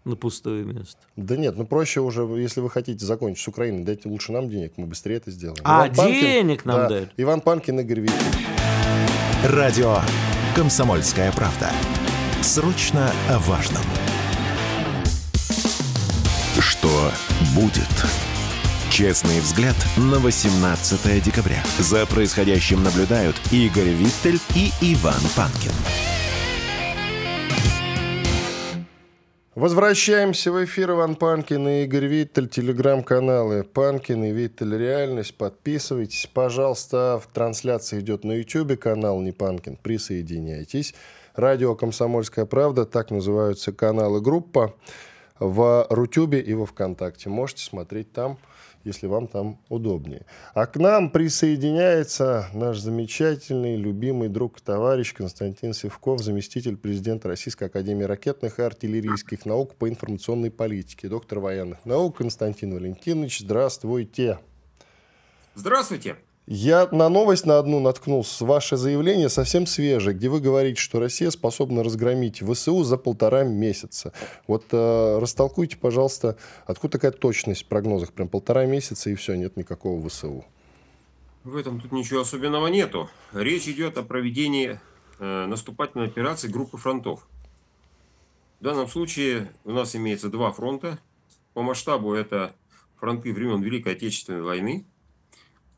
[0.03, 0.99] на пустое место.
[1.15, 4.73] Да нет, ну проще уже, если вы хотите закончить с Украиной, дайте лучше нам денег,
[4.77, 5.61] мы быстрее это сделаем.
[5.63, 7.09] А, Иван Панкин- денег нам да, дать?
[7.17, 8.17] Иван Панкин, Игорь Виттель.
[9.43, 9.97] Радио
[10.55, 11.69] «Комсомольская правда».
[12.41, 13.83] Срочно о важном.
[16.59, 17.11] Что
[17.55, 17.87] будет?
[18.91, 21.63] Честный взгляд на 18 декабря.
[21.79, 25.71] За происходящим наблюдают Игорь Виттель и Иван Панкин.
[29.61, 30.89] Возвращаемся в эфир.
[30.89, 32.49] Иван Панкин и Игорь Виттель.
[32.49, 35.37] Телеграм-каналы Панкин и Виттель Реальность.
[35.37, 37.21] Подписывайтесь, пожалуйста.
[37.23, 39.75] В трансляции идет на YouTube канал Не Панкин.
[39.75, 40.95] Присоединяйтесь.
[41.35, 42.87] Радио «Комсомольская правда».
[42.87, 44.73] Так называются каналы группа.
[45.37, 47.29] В Рутюбе и во Вконтакте.
[47.29, 48.39] Можете смотреть там,
[48.83, 50.25] если вам там удобнее.
[50.53, 57.65] А к нам присоединяется наш замечательный, любимый друг и товарищ Константин Севков, заместитель президента Российской
[57.65, 63.39] Академии ракетных и артиллерийских наук по информационной политике, доктор военных наук Константин Валентинович.
[63.39, 64.39] Здравствуйте.
[65.55, 66.15] Здравствуйте.
[66.53, 68.43] Я на новость на одну наткнулся.
[68.43, 74.11] Ваше заявление совсем свежее, где вы говорите, что Россия способна разгромить ВСУ за полтора месяца.
[74.47, 78.11] Вот э, растолкуйте, пожалуйста, откуда такая точность в прогнозах?
[78.11, 80.43] Прям полтора месяца и все, нет никакого ВСУ.
[81.45, 83.09] В этом тут ничего особенного нету.
[83.31, 84.77] Речь идет о проведении
[85.19, 87.25] э, наступательной операции группы фронтов.
[88.59, 90.99] В данном случае у нас имеется два фронта.
[91.53, 92.53] По масштабу это
[92.97, 94.85] фронты времен Великой Отечественной войны.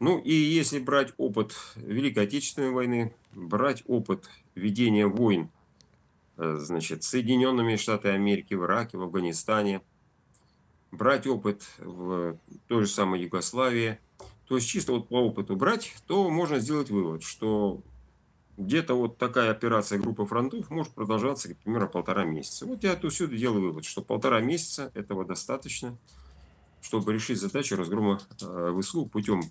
[0.04, 5.50] Ну и если брать опыт Великой Отечественной войны, брать опыт ведения войн
[6.36, 9.80] э, значит, Соединенными Штатами Америки в Ираке, в Афганистане,
[10.92, 12.38] брать опыт в
[12.68, 13.98] той же самой Югославии,
[14.50, 17.80] то есть чисто вот по опыту брать, то можно сделать вывод, что
[18.58, 22.66] где-то вот такая операция группы фронтов может продолжаться, к примеру, полтора месяца.
[22.66, 25.98] Вот я отсюда делаю вывод, что полтора месяца этого достаточно,
[26.82, 29.44] чтобы решить задачу разгрома э, ВСУ путем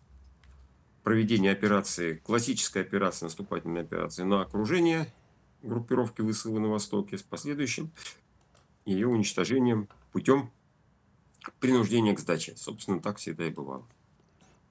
[1.03, 5.13] проведения операции, классической операции, наступательной операции на окружение
[5.63, 7.91] группировки ВСУ на Востоке с последующим
[8.85, 10.51] ее уничтожением путем
[11.61, 12.55] принуждения к сдаче.
[12.57, 13.87] Собственно, так всегда и бывало.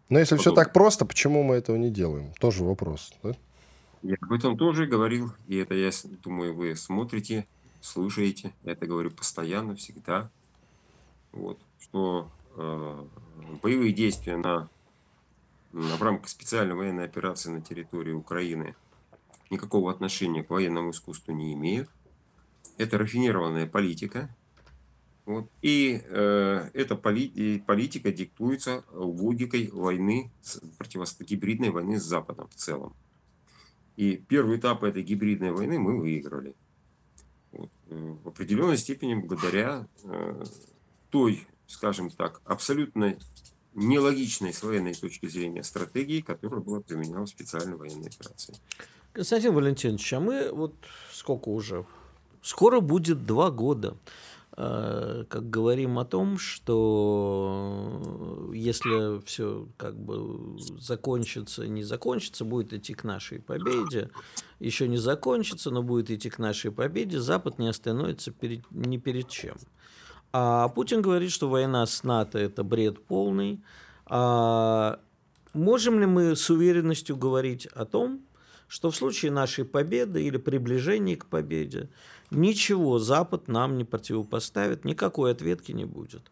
[0.10, 0.54] Но если Потом...
[0.54, 2.34] все так просто, почему мы этого не делаем?
[2.40, 3.36] Тоже вопрос, да?
[4.04, 5.92] Я об этом тоже говорил, и это, я
[6.24, 7.48] думаю, вы смотрите,
[7.82, 8.52] слушаете.
[8.64, 10.30] Я это говорю постоянно, всегда.
[11.32, 13.06] Вот, что э,
[13.62, 14.70] боевые действия на,
[15.72, 18.76] в рамках специальной военной операции на территории Украины
[19.50, 21.90] никакого отношения к военному искусству не имеют.
[22.78, 24.36] Это рафинированная политика.
[25.26, 30.32] Вот, и э, эта поли, политика диктуется логикой войны,
[30.78, 31.24] противосто...
[31.72, 32.96] войны с Западом в целом.
[33.98, 36.56] И первый этап этой гибридной войны мы выиграли.
[37.52, 37.70] Вот.
[37.90, 40.44] Э, в определенной степени благодаря э,
[41.12, 43.16] той, скажем так, абсолютно
[43.74, 48.56] нелогичной с военной точки зрения стратегии, которая была применена в специальной военной операции.
[49.14, 50.74] Константин Валентинович, а мы вот
[51.12, 51.86] сколько уже?
[52.42, 53.98] Скоро будет два года.
[54.58, 57.32] Э, как говорим о том, что
[58.54, 64.10] если все как бы закончится, не закончится, будет идти к нашей победе,
[64.60, 69.30] еще не закончится, но будет идти к нашей победе, Запад не остановится перед, ни перед
[69.30, 69.56] чем.
[70.34, 73.62] А Путин говорит, что война с НАТО– это бред полный.
[74.06, 75.00] А
[75.54, 78.22] можем ли мы с уверенностью говорить о том,
[78.68, 81.90] что в случае нашей победы или приближения к победе
[82.30, 86.32] ничего Запад нам не противопоставит, никакой ответки не будет.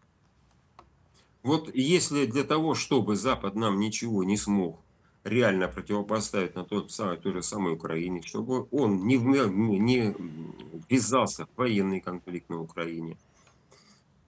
[1.44, 4.80] Вот если для того, чтобы Запад нам ничего не смог
[5.26, 10.16] реально противопоставить на тот, самый, той же самой Украине, чтобы он не, не
[10.90, 13.18] ввязался в военный конфликт на Украине,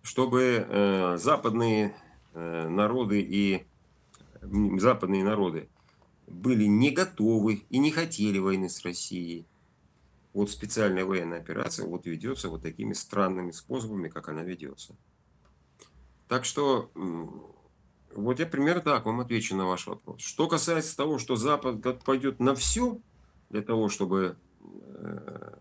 [0.01, 1.95] чтобы э, западные
[2.33, 3.65] э, народы и
[4.41, 5.69] западные народы
[6.27, 9.45] были не готовы и не хотели войны с Россией,
[10.33, 14.95] вот специальная военная операция вот ведется вот такими странными способами, как она ведется.
[16.27, 16.89] Так что
[18.15, 20.21] вот я примерно так вам отвечу на ваш вопрос.
[20.21, 22.99] Что касается того, что Запад пойдет на все
[23.49, 25.53] для того, чтобы, э,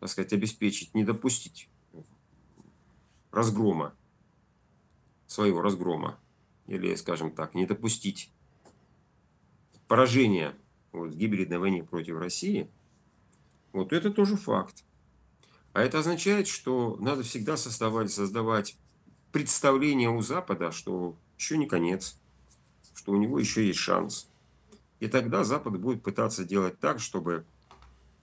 [0.00, 1.68] так сказать, обеспечить, не допустить
[3.34, 3.94] разгрома,
[5.26, 6.18] своего разгрома,
[6.66, 8.30] или, скажем так, не допустить
[9.88, 10.54] поражения
[10.92, 12.70] вот, в гибридной войне против России–
[13.74, 14.84] вот это тоже факт.
[15.72, 18.78] А это означает, что надо всегда создавать, создавать
[19.32, 22.16] представление у Запада, что еще не конец,
[22.94, 24.30] что у него еще есть шанс.
[25.00, 27.44] И тогда Запад будет пытаться делать так, чтобы,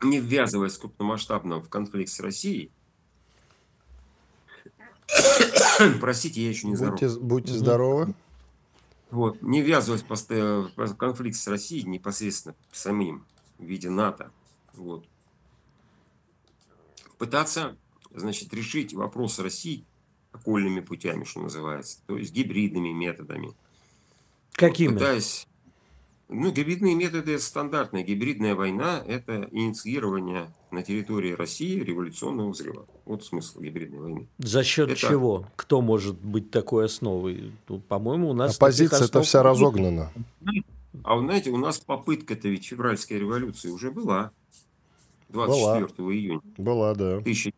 [0.01, 2.71] не ввязываясь крупномасштабно в конфликт с Россией,
[5.99, 6.99] простите, я еще не здоров.
[6.99, 8.13] Будьте, будьте здоровы.
[9.09, 13.25] Вот, не ввязываясь в конфликт с Россией непосредственно самим
[13.57, 14.31] в виде НАТО.
[14.73, 15.05] Вот
[17.21, 17.77] пытаться,
[18.09, 19.85] значит, решить вопрос России
[20.31, 23.53] окольными путями, что называется, то есть гибридными методами.
[24.53, 24.93] Какими?
[24.93, 25.47] Пытаясь,
[26.31, 28.03] ну, гибридные методы– это стандартная.
[28.03, 32.85] Гибридная война– это инициирование на территории России революционного взрыва.
[33.05, 34.27] Вот смысл гибридной войны.
[34.37, 34.99] За счет это...
[34.99, 35.45] чего?
[35.57, 37.51] Кто может быть такой основой?
[37.67, 38.55] Ну, по-моему, у нас...
[38.55, 40.11] Оппозиция это вся разогнана.
[41.03, 44.31] А вы знаете, у нас попытка-то ведь февральской революции уже была.
[45.29, 46.13] 24 Была.
[46.13, 46.41] июня.
[46.57, 47.17] Была, да.
[47.17, 47.51] 1000,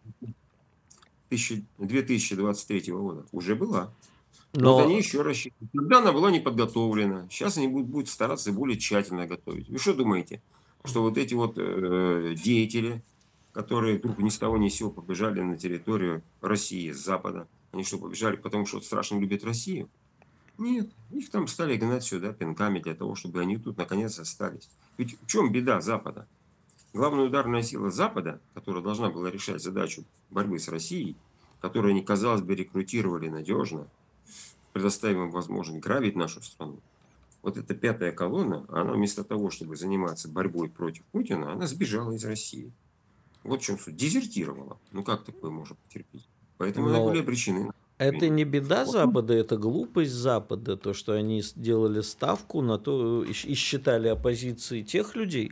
[1.78, 3.26] 2023 года.
[3.32, 3.94] Уже была.
[4.54, 4.76] Но...
[4.76, 5.72] Вот они еще рассчитывают.
[5.72, 7.28] Тогда она была не подготовлена.
[7.30, 9.68] Сейчас они будут, будут стараться более тщательно готовить.
[9.68, 10.42] Вы что думаете?
[10.86, 13.02] Что вот эти вот э, деятели,
[13.52, 17.84] которые вдруг ни с того ни с сего побежали на территорию России с Запада, они
[17.84, 19.90] что, побежали потому, что страшно любят Россию?
[20.60, 24.70] Нет, их там стали гнать сюда пинками для того, чтобы они тут наконец остались.
[24.98, 26.28] Ведь в чем беда Запада?
[26.94, 31.16] Главная ударная сила Запада, которая должна была решать задачу борьбы с Россией,
[31.60, 33.88] которую они, казалось бы, рекрутировали надежно,
[34.74, 36.80] предоставив им возможность грабить нашу страну,
[37.44, 42.26] вот эта пятая колонна, она вместо того, чтобы заниматься борьбой против Путина, она сбежала из
[42.26, 42.72] России.
[43.44, 43.98] Вот в чем суть.
[43.98, 44.78] Дезертировала.
[44.92, 46.26] Ну как такое можно потерпеть?
[46.58, 46.96] Поэтому Но...
[46.96, 52.62] они были обречены Это не беда Запада, это глупость Запада, то, что они сделали ставку
[52.62, 55.52] на то и считали оппозицией тех людей,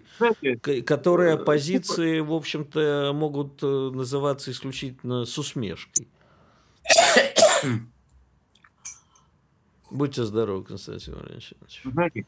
[0.86, 6.08] которые э, оппозиции, в общем-то, могут э, называться исключительно с усмешкой.
[9.92, 11.54] Будьте здоровы, Константин Валерьевич.
[11.84, 12.26] Знаете,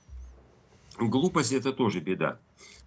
[0.99, 2.38] глупость это тоже беда.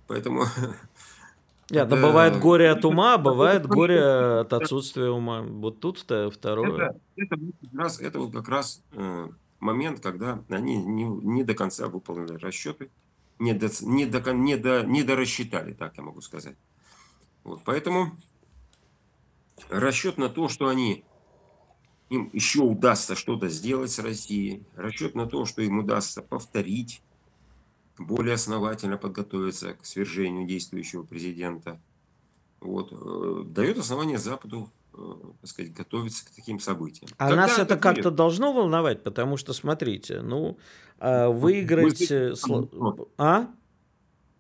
[0.07, 0.45] Поэтому...
[1.71, 4.01] Нет, это, бывает горе от ума, а бывает горе
[4.41, 5.43] от отсутствия ума.
[5.43, 6.75] Вот тут второе.
[6.77, 11.55] Это, это, как раз, это вот как раз э, момент, когда они не, не до
[11.55, 12.91] конца выполнили расчеты,
[13.39, 16.57] не, до, не, до, не, до, не дорассчитали, так я могу сказать.
[17.43, 18.13] Вот, поэтому
[19.69, 21.05] расчет на то, что они
[22.11, 27.03] им еще удастся что-то сделать с Россией, расчет на то, что им удастся повторить,
[27.99, 31.81] более основательно подготовиться к свержению действующего президента,
[32.61, 34.99] вот, э, дает основание Западу э,
[35.41, 37.11] так сказать, готовиться к таким событиям.
[37.19, 40.59] А Когда нас это, как-то должно волновать, потому что, смотрите, ну,
[40.99, 42.11] а, выиграть...
[42.11, 42.17] Вы...
[42.17, 43.49] Э, а?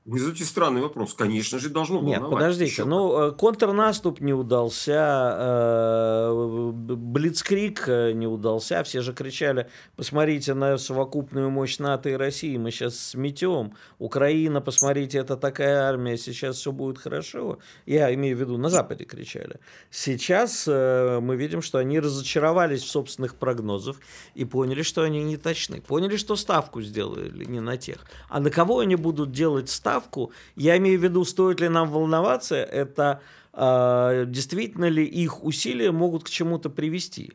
[0.07, 1.15] Вы задаете странный вопрос.
[1.15, 2.45] Конечно же, должно Нет, волновать.
[2.45, 2.71] подождите.
[2.71, 8.85] Еще ну, э, контрнаступ не удался, э, Блицкрик э, не удался.
[8.85, 13.73] Все же кричали, посмотрите на совокупную мощь НАТО и России, мы сейчас сметем.
[13.99, 17.59] Украина, посмотрите, это такая армия, сейчас все будет хорошо.
[17.85, 19.59] Я имею в виду, на Западе кричали.
[19.91, 23.97] Сейчас мы видим, что они разочаровались в собственных прогнозах
[24.37, 25.81] и поняли, что они не точны.
[25.81, 28.07] Поняли, что ставку сделали не на тех.
[28.29, 29.96] А на кого они будут делать ставку?
[29.97, 30.33] Ставку.
[30.57, 33.21] Я имею в виду, стоит ли нам волноваться, это
[33.53, 37.33] э, действительно ли их усилия могут к чему-то привести.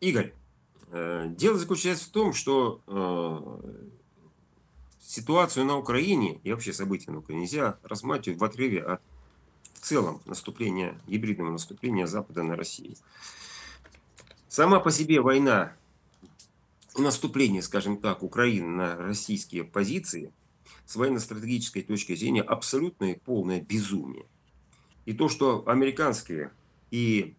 [0.00, 0.32] Игорь,
[0.90, 3.70] э, дело заключается в том, что э,
[5.00, 9.00] ситуацию на Украине и вообще события на Украине нельзя рассматривать в отрыве от
[9.72, 12.94] в целом наступления, гибридного наступления Запада на Россию.
[14.48, 15.72] Сама по себе война,
[16.96, 20.32] наступление, скажем так, Украины на российские позиции–
[20.86, 24.26] с военно-стратегической точки зрения абсолютное полное безумие.
[25.06, 26.50] И то, что американские
[26.90, 27.34] и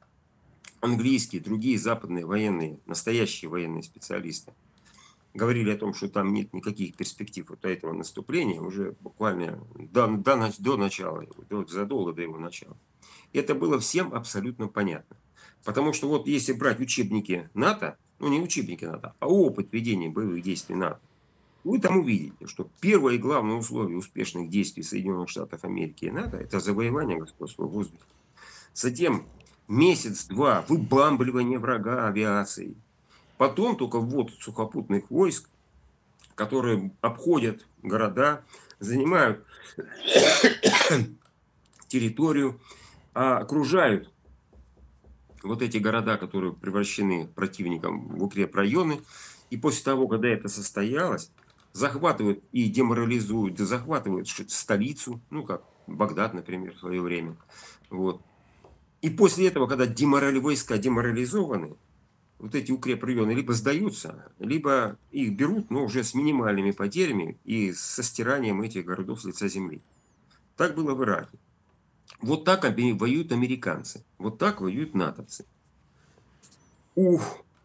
[0.81, 4.53] английские, другие западные военные, настоящие военные специалисты
[5.33, 10.53] говорили о том, что там нет никаких перспектив вот этого наступления уже буквально до, до,
[10.57, 12.77] до начала, до, задолго до его начала.
[13.33, 15.17] Это было всем абсолютно понятно.
[15.65, 20.41] Потому что вот если брать учебники НАТО, ну не учебники НАТО, а опыт ведения боевых
[20.41, 21.01] действий НАТО,
[21.65, 26.37] вы там увидите, что первое и главное условие успешных действий Соединенных Штатов Америки и НАТО–
[26.39, 28.05] это завоевание господства воздуха.
[28.73, 29.25] Затем
[29.67, 32.77] месяц-два выбамбливание врага авиацией.
[33.37, 35.49] Потом только ввод сухопутных войск,
[36.35, 38.43] которые обходят города,
[38.79, 39.43] занимают
[41.87, 42.59] территорию,
[43.15, 44.11] а окружают
[45.41, 49.01] вот эти города, которые превращены противником в укрепрайоны.
[49.49, 51.31] И после того, когда это состоялось,
[51.75, 57.35] захватывают и деморализуют, захватывают столицу, ну как Багдад, например, в свое время.
[57.89, 58.21] Вот.
[59.01, 61.75] И после этого, когда деморали, войска деморализованы,
[62.39, 68.03] вот эти укрепрайоны либо сдаются, либо их берут, но уже с минимальными потерями и со
[68.03, 69.81] стиранием этих городов с лица земли.
[70.55, 71.37] Так было в Ираке.
[72.21, 74.05] Вот так воюют американцы.
[74.17, 75.45] Вот так воюют натовцы.
[76.95, 77.19] У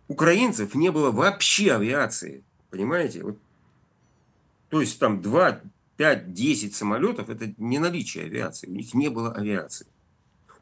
[0.09, 2.42] украинцев не было вообще авиации.
[2.70, 3.23] Понимаете?
[3.23, 3.38] Вот
[4.70, 5.61] то есть там 2,
[5.96, 8.68] 5, 10 самолетов– это не наличие авиации.
[8.68, 9.87] У них не было авиации.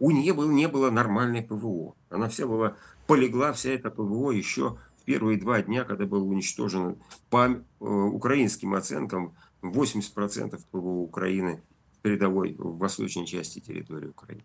[0.00, 1.94] У них было, не было нормальной ПВО.
[2.08, 6.96] Она вся была, полегла вся эта ПВО еще в первые два дня, когда было уничтожено
[7.30, 11.62] по э, украинским оценкам 80% ПВО Украины
[12.02, 14.44] передовой в восточной части территории Украины.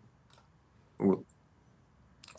[0.97, 1.25] Вот.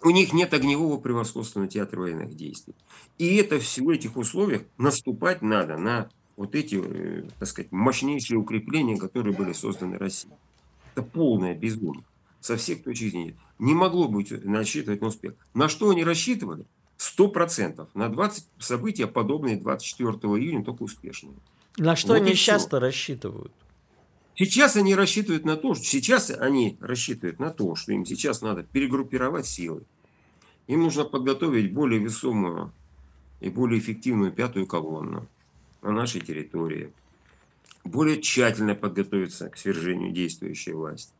[0.02, 2.74] У них нет огневого превосходства на театре военных действий.
[3.16, 8.96] И это в этих условиях наступать надо на вот эти, э, так сказать, мощнейшие укрепления,
[8.96, 10.34] которые были созданы Россией.
[10.94, 12.04] Это полное безумие.
[12.40, 13.36] Со всех точек зрения.
[13.58, 15.34] Не могло быть рассчитывать на успех.
[15.54, 16.66] На что они рассчитывали?
[16.96, 17.88] Сто процентов.
[17.94, 21.34] На 20 события, подобные 24 июня, только успешные.
[21.76, 23.52] На что вот они часто рассчитывают?
[24.36, 28.64] Сейчас они рассчитывают на то, что сейчас они рассчитывают на то, что им сейчас надо
[28.64, 29.84] перегруппировать силы.
[30.66, 32.72] Им нужно подготовить более весомую
[33.40, 35.28] и более эффективную пятую колонну
[35.84, 36.92] на нашей территории,
[37.84, 41.12] более тщательно подготовиться к свержению действующей власти,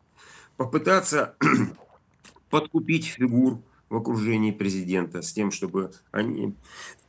[0.56, 1.34] попытаться
[2.50, 6.54] подкупить фигур в окружении президента с тем, чтобы они,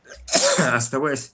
[0.58, 1.32] оставаясь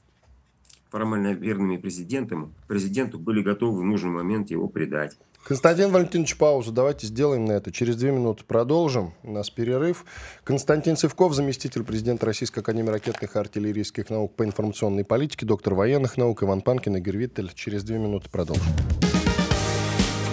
[0.90, 5.18] формально верными президентом, президенту были готовы в нужный момент его предать.
[5.44, 7.72] Константин Валентинович, паузу давайте сделаем на это.
[7.72, 9.12] Через две минуты продолжим.
[9.22, 10.04] У нас перерыв.
[10.44, 16.16] Константин Цевков, заместитель президента Российской Академии ракетных и артиллерийских наук по информационной политике, доктор военных
[16.16, 17.50] наук Иван Панкин, Игорь Виттель.
[17.54, 18.64] Через две минуты продолжим.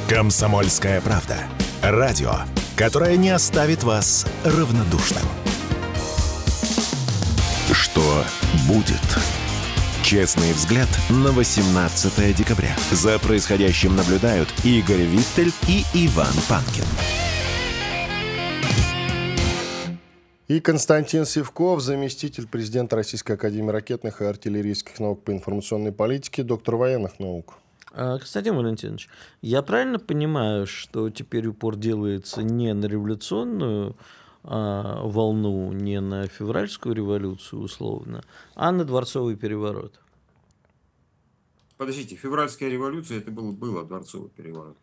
[0.08, 1.38] Комсомольская правда.
[1.82, 2.32] Радио,
[2.76, 5.24] которое не оставит вас равнодушным.
[7.72, 8.24] Что
[8.68, 9.39] будет?
[10.10, 12.76] Честный взгляд на 18 декабря.
[12.90, 16.84] За происходящим наблюдают Игорь Виттель и Иван Панкин.
[20.48, 26.78] И Константин Севков, заместитель президента Российской Академии ракетных и артиллерийских наук по информационной политике, доктор
[26.78, 27.60] военных наук.
[27.92, 29.10] А, Константин Валентинович,
[29.44, 33.96] я правильно понимаю, что теперь упор делается не на революционную
[34.44, 38.24] а, волну, не на февральскую революцию условно,
[38.56, 40.00] а на дворцовый переворот?
[41.78, 44.78] Подождите, февральская революция это был, было дворцовый переворот.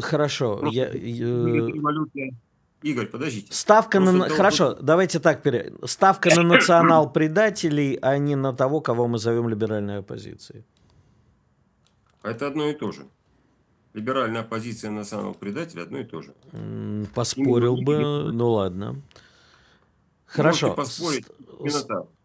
[0.00, 0.56] Хорошо.
[0.58, 2.34] Просто Я, революция-
[2.82, 3.52] Игорь, подождите.
[3.52, 4.28] Ставка Просто на...
[4.28, 5.42] Хорошо, давайте так.
[5.42, 10.64] пере- Ставка на национал-предателей, а не на того, кого мы зовем либеральной оппозицией.
[12.22, 13.06] Это одно и то же.
[13.96, 16.34] Либеральная оппозиция национал-предатель одно и то же.
[17.14, 19.00] Поспорил бы, ну ладно.
[20.26, 20.74] Хорошо.
[20.74, 21.24] Поспорить.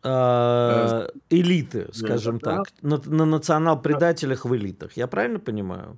[0.03, 4.97] А, элиты, скажем так, на, на национал-предателях в элитах.
[4.97, 5.97] Я правильно понимаю?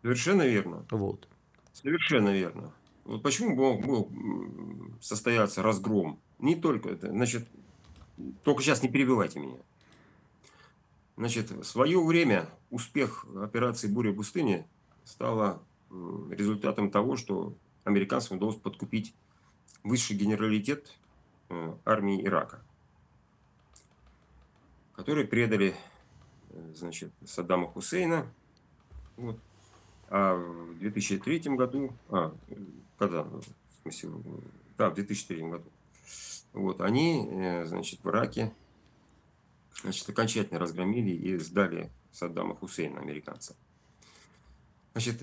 [0.00, 0.86] Совершенно верно.
[0.90, 1.28] Вот.
[1.74, 2.72] Совершенно верно.
[3.04, 4.10] Вот почему мог, мог,
[5.02, 6.18] состояться разгром?
[6.38, 7.08] Не только это.
[7.08, 7.46] Значит,
[8.42, 9.58] только сейчас не перебивайте меня.
[11.18, 14.66] Значит, в свое время успех операции «Буря пустыни»
[15.08, 15.62] стало
[16.30, 17.54] результатом того, что
[17.84, 19.14] американцам удалось подкупить
[19.82, 20.94] высший генералитет
[21.48, 22.60] э, армии Ирака,
[24.94, 25.74] которые предали
[26.50, 28.30] э, значит, Саддама Хусейна.
[29.16, 29.38] Вот.
[30.10, 32.54] А в 2003 году, а, э,
[32.98, 33.42] когда, в
[33.82, 34.10] смысле,
[34.76, 35.70] да, в 2003 году,
[36.52, 38.52] вот, они, значит, в Ираке,
[39.82, 43.54] значит, окончательно разгромили и сдали Саддама Хусейна, американца.
[44.92, 45.22] Значит,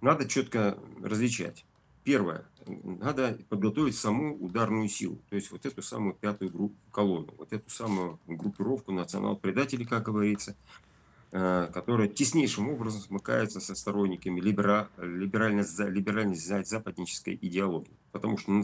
[0.00, 1.64] надо четко различать.
[2.04, 7.52] Первое, надо подготовить саму ударную силу, то есть вот эту самую пятую группу, колонну, вот
[7.52, 10.56] эту самую группировку национал-предателей, как говорится,
[11.32, 17.92] э, которая теснейшим образом смыкается со сторонниками либера, либерально, либеральной западнической идеологии.
[18.12, 18.62] Потому что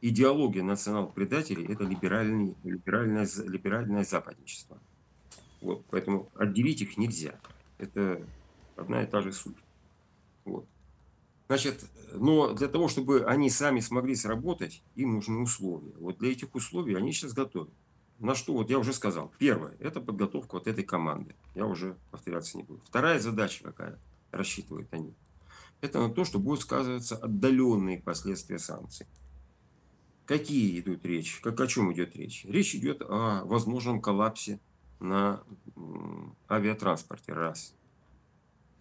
[0.00, 4.78] идеология национал-предателей– это либеральный, либеральное, либеральное западничество.
[5.60, 7.38] Вот, поэтому отделить их нельзя.
[7.78, 8.22] Это
[8.80, 9.56] одна и та же суть.
[10.44, 10.66] Вот.
[11.48, 15.92] Значит, но для того, чтобы они сами смогли сработать, им нужны условия.
[15.98, 17.70] Вот для этих условий они сейчас готовы.
[18.20, 19.32] На что, вот я уже сказал.
[19.38, 21.34] Первое, это подготовка вот этой команды.
[21.54, 22.80] Я уже повторяться не буду.
[22.86, 23.98] Вторая задача какая,
[24.30, 25.14] рассчитывают они.
[25.80, 29.06] Это на то, что будут сказываться отдаленные последствия санкций.
[30.26, 31.40] Какие идут речь?
[31.42, 32.44] Как о чем идет речь?
[32.44, 34.60] Речь идет о возможном коллапсе
[35.00, 35.42] на
[36.48, 37.32] авиатранспорте.
[37.32, 37.74] Раз.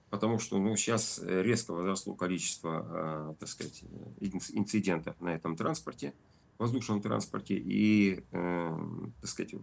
[0.10, 3.84] Потому что ну, сейчас резко возросло количество, а, так сказать,
[4.20, 6.14] инц- инцидентов на этом транспорте,
[6.60, 8.78] воздушном транспорте, и, э,
[9.22, 9.56] так сказать,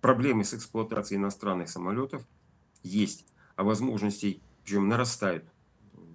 [0.00, 2.26] проблемы с эксплуатацией иностранных самолетов
[2.82, 5.44] есть, а возможностей, причем нарастают,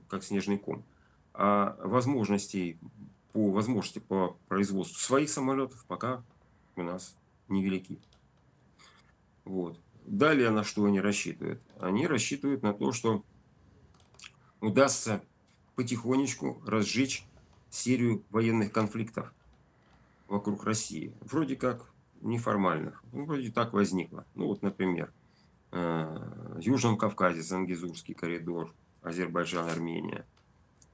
[0.09, 0.83] как снежный ком,
[1.33, 2.77] а возможностей
[3.31, 6.23] по возможности по производству своих самолетов пока
[6.75, 7.15] у нас
[7.47, 7.99] невелики.
[9.45, 9.79] Вот.
[10.05, 11.61] Далее на что они рассчитывают?
[11.79, 13.23] Они рассчитывают на то, что
[14.61, 15.21] удастся
[15.75, 17.25] потихонечку разжечь
[17.69, 19.33] серию военных конфликтов
[20.27, 21.13] вокруг России.
[21.21, 21.91] Вроде как
[22.21, 23.03] неформальных.
[23.11, 24.25] Вроде так возникло.
[24.35, 25.11] Ну, вот, например,
[25.71, 30.25] э, в Южном Кавказе, Зангизурский коридор, Азербайджан, Армения.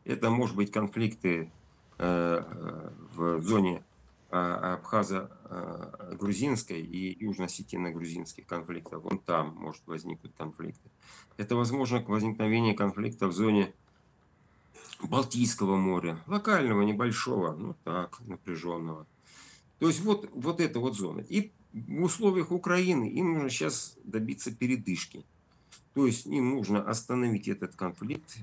[0.05, 1.51] Это, может быть, конфликты
[1.97, 3.83] э, э, в зоне
[4.29, 9.03] а, Абхаза-грузинской и южно-осетино-грузинских конфликтов.
[9.03, 10.89] Вон там может возникнуть конфликты.
[11.37, 13.73] Это возможно возникновение конфликта в зоне
[15.01, 19.05] Балтийского моря, локального, небольшого, ну так, напряженного.
[19.79, 21.21] То есть вот, вот эта вот зона.
[21.21, 25.23] И в условиях Украины им нужно сейчас добиться передышки.
[25.93, 28.39] То есть им нужно остановить этот конфликт,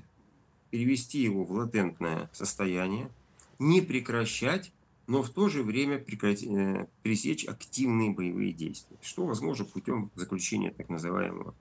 [0.71, 3.11] перевести его в латентное состояние,
[3.59, 4.71] не прекращать,
[5.07, 10.71] но в то же время прекрати, э, пресечь активные боевые действия, что возможно путем заключения
[10.71, 11.53] так называемого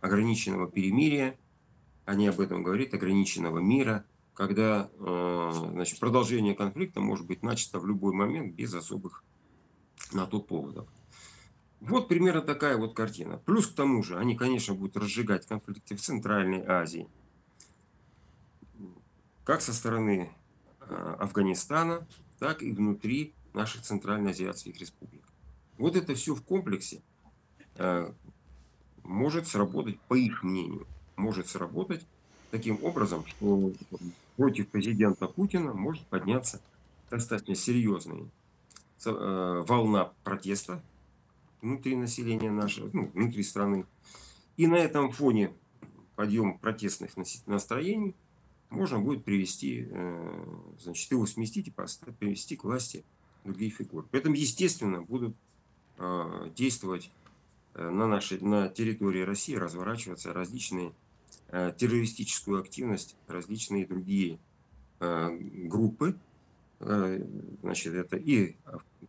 [0.00, 1.38] ограниченного перемирия,
[2.04, 4.04] они об этом говорят, ограниченного мира,
[4.34, 9.24] когда э, значит, продолжение конфликта может быть начато в любой момент без особых
[10.12, 10.88] на то поводов.
[11.80, 13.38] Вот примерно такая вот картина.
[13.38, 17.08] Плюс к тому же, они, конечно, будут разжигать конфликты в Центральной Азии,
[19.44, 20.30] как со стороны
[20.80, 22.06] э, Афганистана,
[22.38, 25.22] так и внутри наших центральноазиатских республик.
[25.78, 27.02] Вот это все в комплексе
[27.76, 28.12] э,
[29.04, 30.86] может сработать, по их мнению,
[31.16, 32.04] может сработать
[32.50, 33.72] таким образом, что
[34.36, 36.60] против президента Путина может подняться
[37.10, 38.26] достаточно серьезная
[39.04, 40.82] э, волна протеста
[41.60, 43.84] внутри населения нашего, ну, внутри страны.
[44.56, 45.52] И на этом фоне
[46.16, 47.12] подъем протестных
[47.46, 48.14] настроений
[48.70, 50.44] можно будет привести, э,
[50.80, 53.04] значит, его сместить и поставить, привести к власти
[53.44, 54.06] другие фигуры.
[54.10, 55.34] Поэтому, естественно, будут
[55.98, 57.10] э, действовать
[57.74, 60.92] на, нашей, на территории России, разворачиваться различные
[61.48, 64.38] террористическую активность, различные другие
[64.98, 66.16] группы,
[66.80, 68.56] значит, это и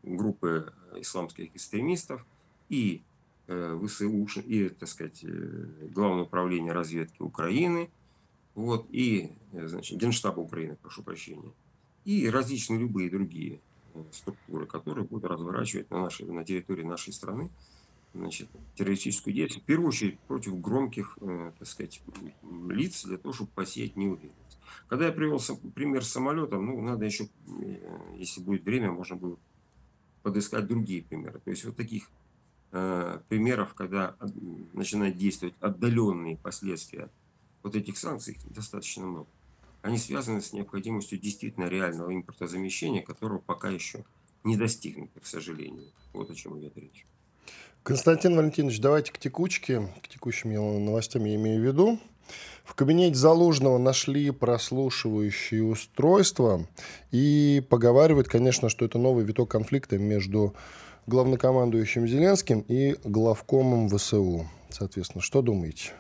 [0.04, 2.26] группы исламских экстремистов,
[2.70, 3.02] и
[3.48, 7.90] э, ВСУ, и, так сказать, э, Главное управление разведки Украины,
[8.60, 11.52] вот, и, э, значит, Генштаба Украины, прошу прощения,
[12.04, 13.62] и различные любые другие
[14.12, 17.50] структуры, которые будут разворачивать на, нашей, на территории нашей страны
[18.14, 22.02] значит, террористическую деятельность, в первую очередь против громких, э, так сказать,
[22.70, 24.58] лиц, для того, чтобы посеять неуверенность.
[24.88, 25.40] Когда я привел
[25.74, 27.30] пример с самолетом, ну, надо еще,
[28.18, 29.38] если будет время, можно было
[30.22, 31.40] подыскать другие примеры.
[31.40, 32.10] То есть вот таких
[32.72, 34.16] Э, примеров, когда
[34.74, 37.10] начинают действовать отдаленные последствия
[37.64, 39.28] вот этих санкций, достаточно много.
[39.82, 44.04] Они связаны с необходимостью действительно реального импортозамещения, которого пока еще
[44.44, 45.92] не достигнуто, к сожалению.
[46.14, 47.06] Вот о чем идет речь.
[47.84, 50.54] Константин Валентинович, давайте к текучке, к текущим
[50.86, 52.00] новостям я имею в виду.
[52.64, 56.68] В кабинете Залужного нашли прослушивающие устройства
[57.12, 60.54] и поговаривают, конечно, что это новый виток конфликта между
[61.08, 64.48] главнокомандующим Зеленским и главкомом ВСУ.
[64.70, 65.94] Соответственно, что думаете?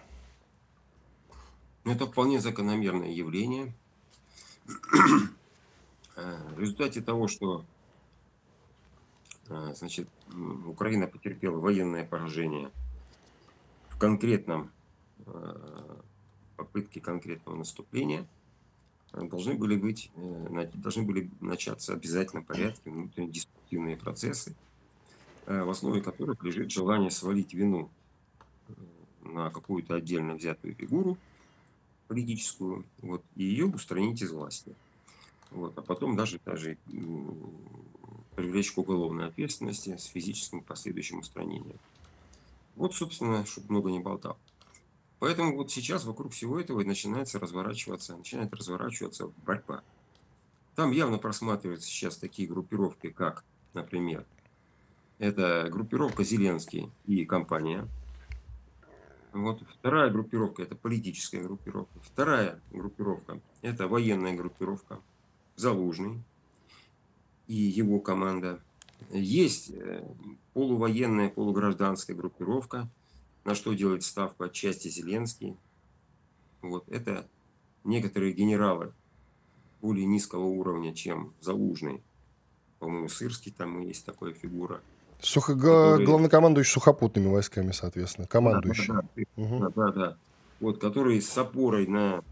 [1.85, 3.73] Это вполне закономерное явление.
[6.15, 7.63] Э, в результате того, что
[9.47, 10.09] э, значит,
[10.65, 12.71] Украина потерпела военное поражение
[13.89, 14.69] в конкретном
[15.25, 15.95] э,
[16.57, 18.27] попытке конкретного наступления,
[19.13, 20.11] должны были быть,
[20.73, 24.55] должны были начаться обязательно порядке внутренние деструктивные процессы,
[25.47, 27.89] в основе которых лежит желание свалить вину
[29.23, 31.17] на какую-то отдельно взятую фигуру
[32.09, 34.75] политическую, вот, и ее устранить из власти.
[35.51, 36.77] Вот, а потом даже, даже
[38.35, 41.77] привлечь к уголовной ответственности с физическим последующим устранением.
[42.75, 44.37] Вот, собственно, чтобы много не болтал.
[45.19, 49.83] Поэтому вот сейчас вокруг всего этого начинается разворачиваться, начинает разворачиваться борьба.
[50.75, 53.43] Там явно просматриваются сейчас такие группировки, как,
[53.73, 54.25] например,
[55.19, 57.87] это группировка Зеленский и компания.
[59.31, 61.99] Вот вторая группировка– это политическая группировка.
[62.01, 64.99] Вторая группировка– это военная группировка
[65.55, 66.23] Залужный
[67.47, 68.59] и его команда.
[69.11, 70.03] Есть э,
[70.53, 72.89] полувоенная, полугражданская группировка,
[73.43, 75.55] на что делает ставку отчасти Зеленский.
[76.61, 77.27] Вот это
[77.83, 78.93] некоторые генералы
[79.81, 82.01] более низкого уровня, чем Залужный.
[82.79, 84.81] По-моему, Сырский там есть такая фигура–
[85.21, 85.55] Сухо...
[85.55, 86.05] Который...
[86.05, 88.93] Главнокомандующий сухопутными войсками, соответственно, командующий.
[88.93, 89.43] Да, да, да.
[89.43, 89.59] Угу.
[89.59, 90.17] да, да, да.
[90.59, 92.23] Вот, который с опорой на,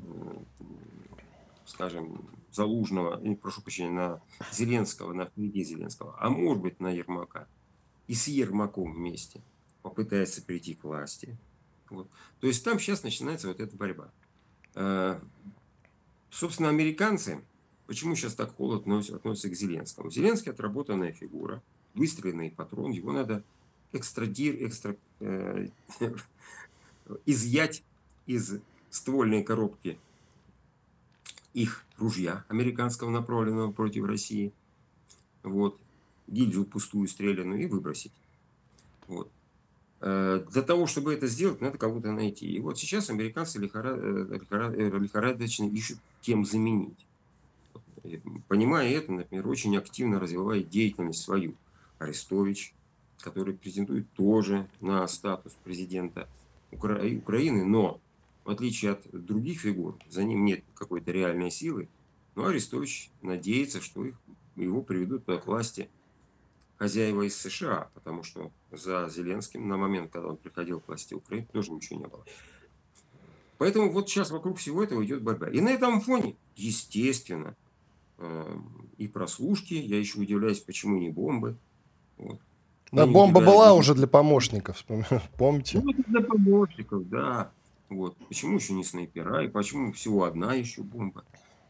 [1.65, 4.21] скажем, Залужного, прошу прощения, на
[4.51, 7.47] Зеленского, на впереди Зеленского, а может быть на Ермака.
[8.07, 9.41] И с Ермаком вместе
[9.81, 11.37] попытается прийти к власти.
[11.89, 12.09] Вот.
[12.39, 14.11] То есть там сейчас начинается вот эта борьба.
[14.75, 15.21] А,
[16.29, 17.41] собственно, американцы,
[17.85, 20.09] почему сейчас так холодно относятся к Зеленскому?
[20.09, 21.61] Зеленский отработанная фигура–
[21.97, 23.43] выстреленный патрон, его надо
[23.91, 25.69] экстрадир, экстра, э,
[27.25, 27.83] изъять
[28.25, 29.97] из ствольной коробки
[31.53, 34.51] их ружья американского, направленного против России.
[35.43, 35.79] Вот.
[36.27, 38.11] Гильзу пустую стреляную и выбросить.
[39.07, 39.31] Вот.
[40.01, 42.47] Э, для того, чтобы это сделать, надо кого-то найти.
[42.47, 44.39] И вот сейчас американцы э,
[44.99, 47.07] лихорадочно ищут кем заменить.
[48.47, 51.55] Понимая это, например, очень активно развивает деятельность свою.
[51.99, 52.73] Арестович,
[53.19, 56.27] который претендует тоже на статус президента
[56.71, 57.01] Укра...
[57.17, 57.99] Украины, но
[58.43, 61.89] в отличие от других фигур, за ним нет какой-то реальной силы,
[62.35, 64.15] но Арестович надеется, что их,
[64.55, 65.89] его приведут к власти
[66.77, 71.47] хозяева из США, потому что за Зеленским на момент, когда он приходил к власти Украины,
[71.51, 72.23] тоже ничего не было.
[73.57, 75.49] Поэтому вот сейчас вокруг всего этого идет борьба.
[75.49, 77.55] И на этом фоне, естественно,
[78.19, 81.57] эм, и прослушки, я еще удивляюсь, почему не бомбы,
[82.17, 82.39] вот.
[82.91, 84.83] Да, Они бомба была уже для помощников,
[85.37, 85.81] помните?
[85.83, 87.51] Ну, для помощников, да.
[87.89, 88.15] Вот.
[88.27, 91.23] Почему еще не снайпера, и почему всего одна еще бомба?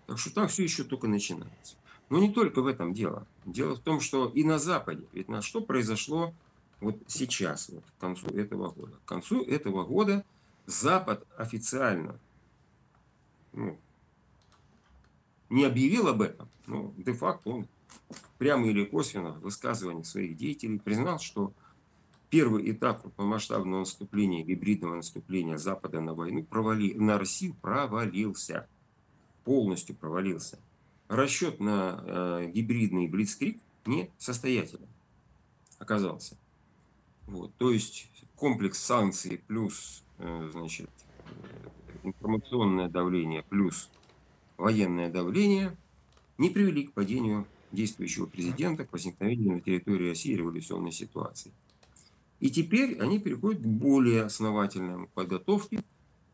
[0.05, 1.75] Так что там все еще только начинается.
[2.09, 3.25] Но не только в этом дело.
[3.45, 6.33] Дело в том, что и на Западе, ведь на что произошло
[6.79, 8.93] вот сейчас, вот, к концу этого года.
[9.03, 10.23] К концу этого года
[10.67, 12.19] Запад официально
[13.53, 13.77] ну,
[15.49, 17.67] не объявил об этом, но де-факто он
[18.37, 21.53] прямо или косвенно в высказываниях своих деятелей признал, что
[22.29, 28.67] первый этап масштабного наступления, гибридного наступления Запада на войну, провали, на Россию провалился.
[29.43, 30.59] Полностью провалился.
[31.07, 34.87] Расчет на э, гибридный блицкрик несостоятелен
[35.79, 36.35] оказался.
[37.27, 40.89] Вот, то есть комплекс санкций плюс э, значит,
[41.25, 41.69] э,
[42.03, 43.89] информационное давление плюс
[44.57, 45.75] военное давление
[46.37, 51.51] не привели к падению действующего президента, к возникновению на территории России революционной ситуации.
[52.39, 55.83] И теперь они переходят к более основательной подготовке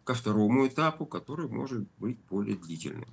[0.03, 3.07] ко второму этапу, который может быть более длительным.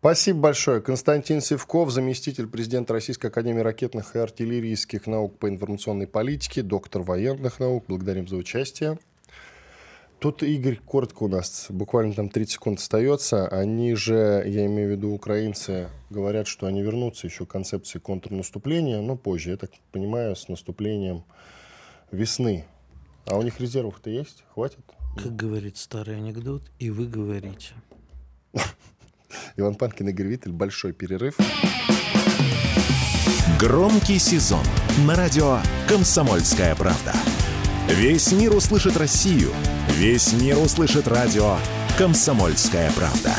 [0.00, 0.80] Спасибо большое.
[0.80, 7.60] Константин Севков, заместитель президента Российской Академии ракетных и артиллерийских наук по информационной политике, доктор военных
[7.60, 7.84] наук.
[7.86, 8.98] Благодарим за участие.
[10.20, 13.48] Тут, Игорь, коротко у нас, буквально там 30 секунд остается.
[13.48, 19.00] Они же, я имею в виду украинцы, говорят, что они вернутся еще к концепции контрнаступления,
[19.00, 21.24] но позже, я так понимаю, с наступлением
[22.12, 22.66] весны.
[23.24, 24.44] А у них резервов-то есть?
[24.52, 24.80] Хватит?
[25.16, 27.72] Как говорит старый анекдот, и вы говорите.
[29.56, 31.38] Иван Панкин, Игорь Виттель, большой перерыв.
[33.58, 34.64] Громкий сезон
[35.06, 37.14] на радио «Комсомольская правда».
[37.88, 39.50] Весь мир услышит Россию.
[40.00, 41.58] Весь мир услышит радио
[41.98, 43.34] «Комсомольская правда».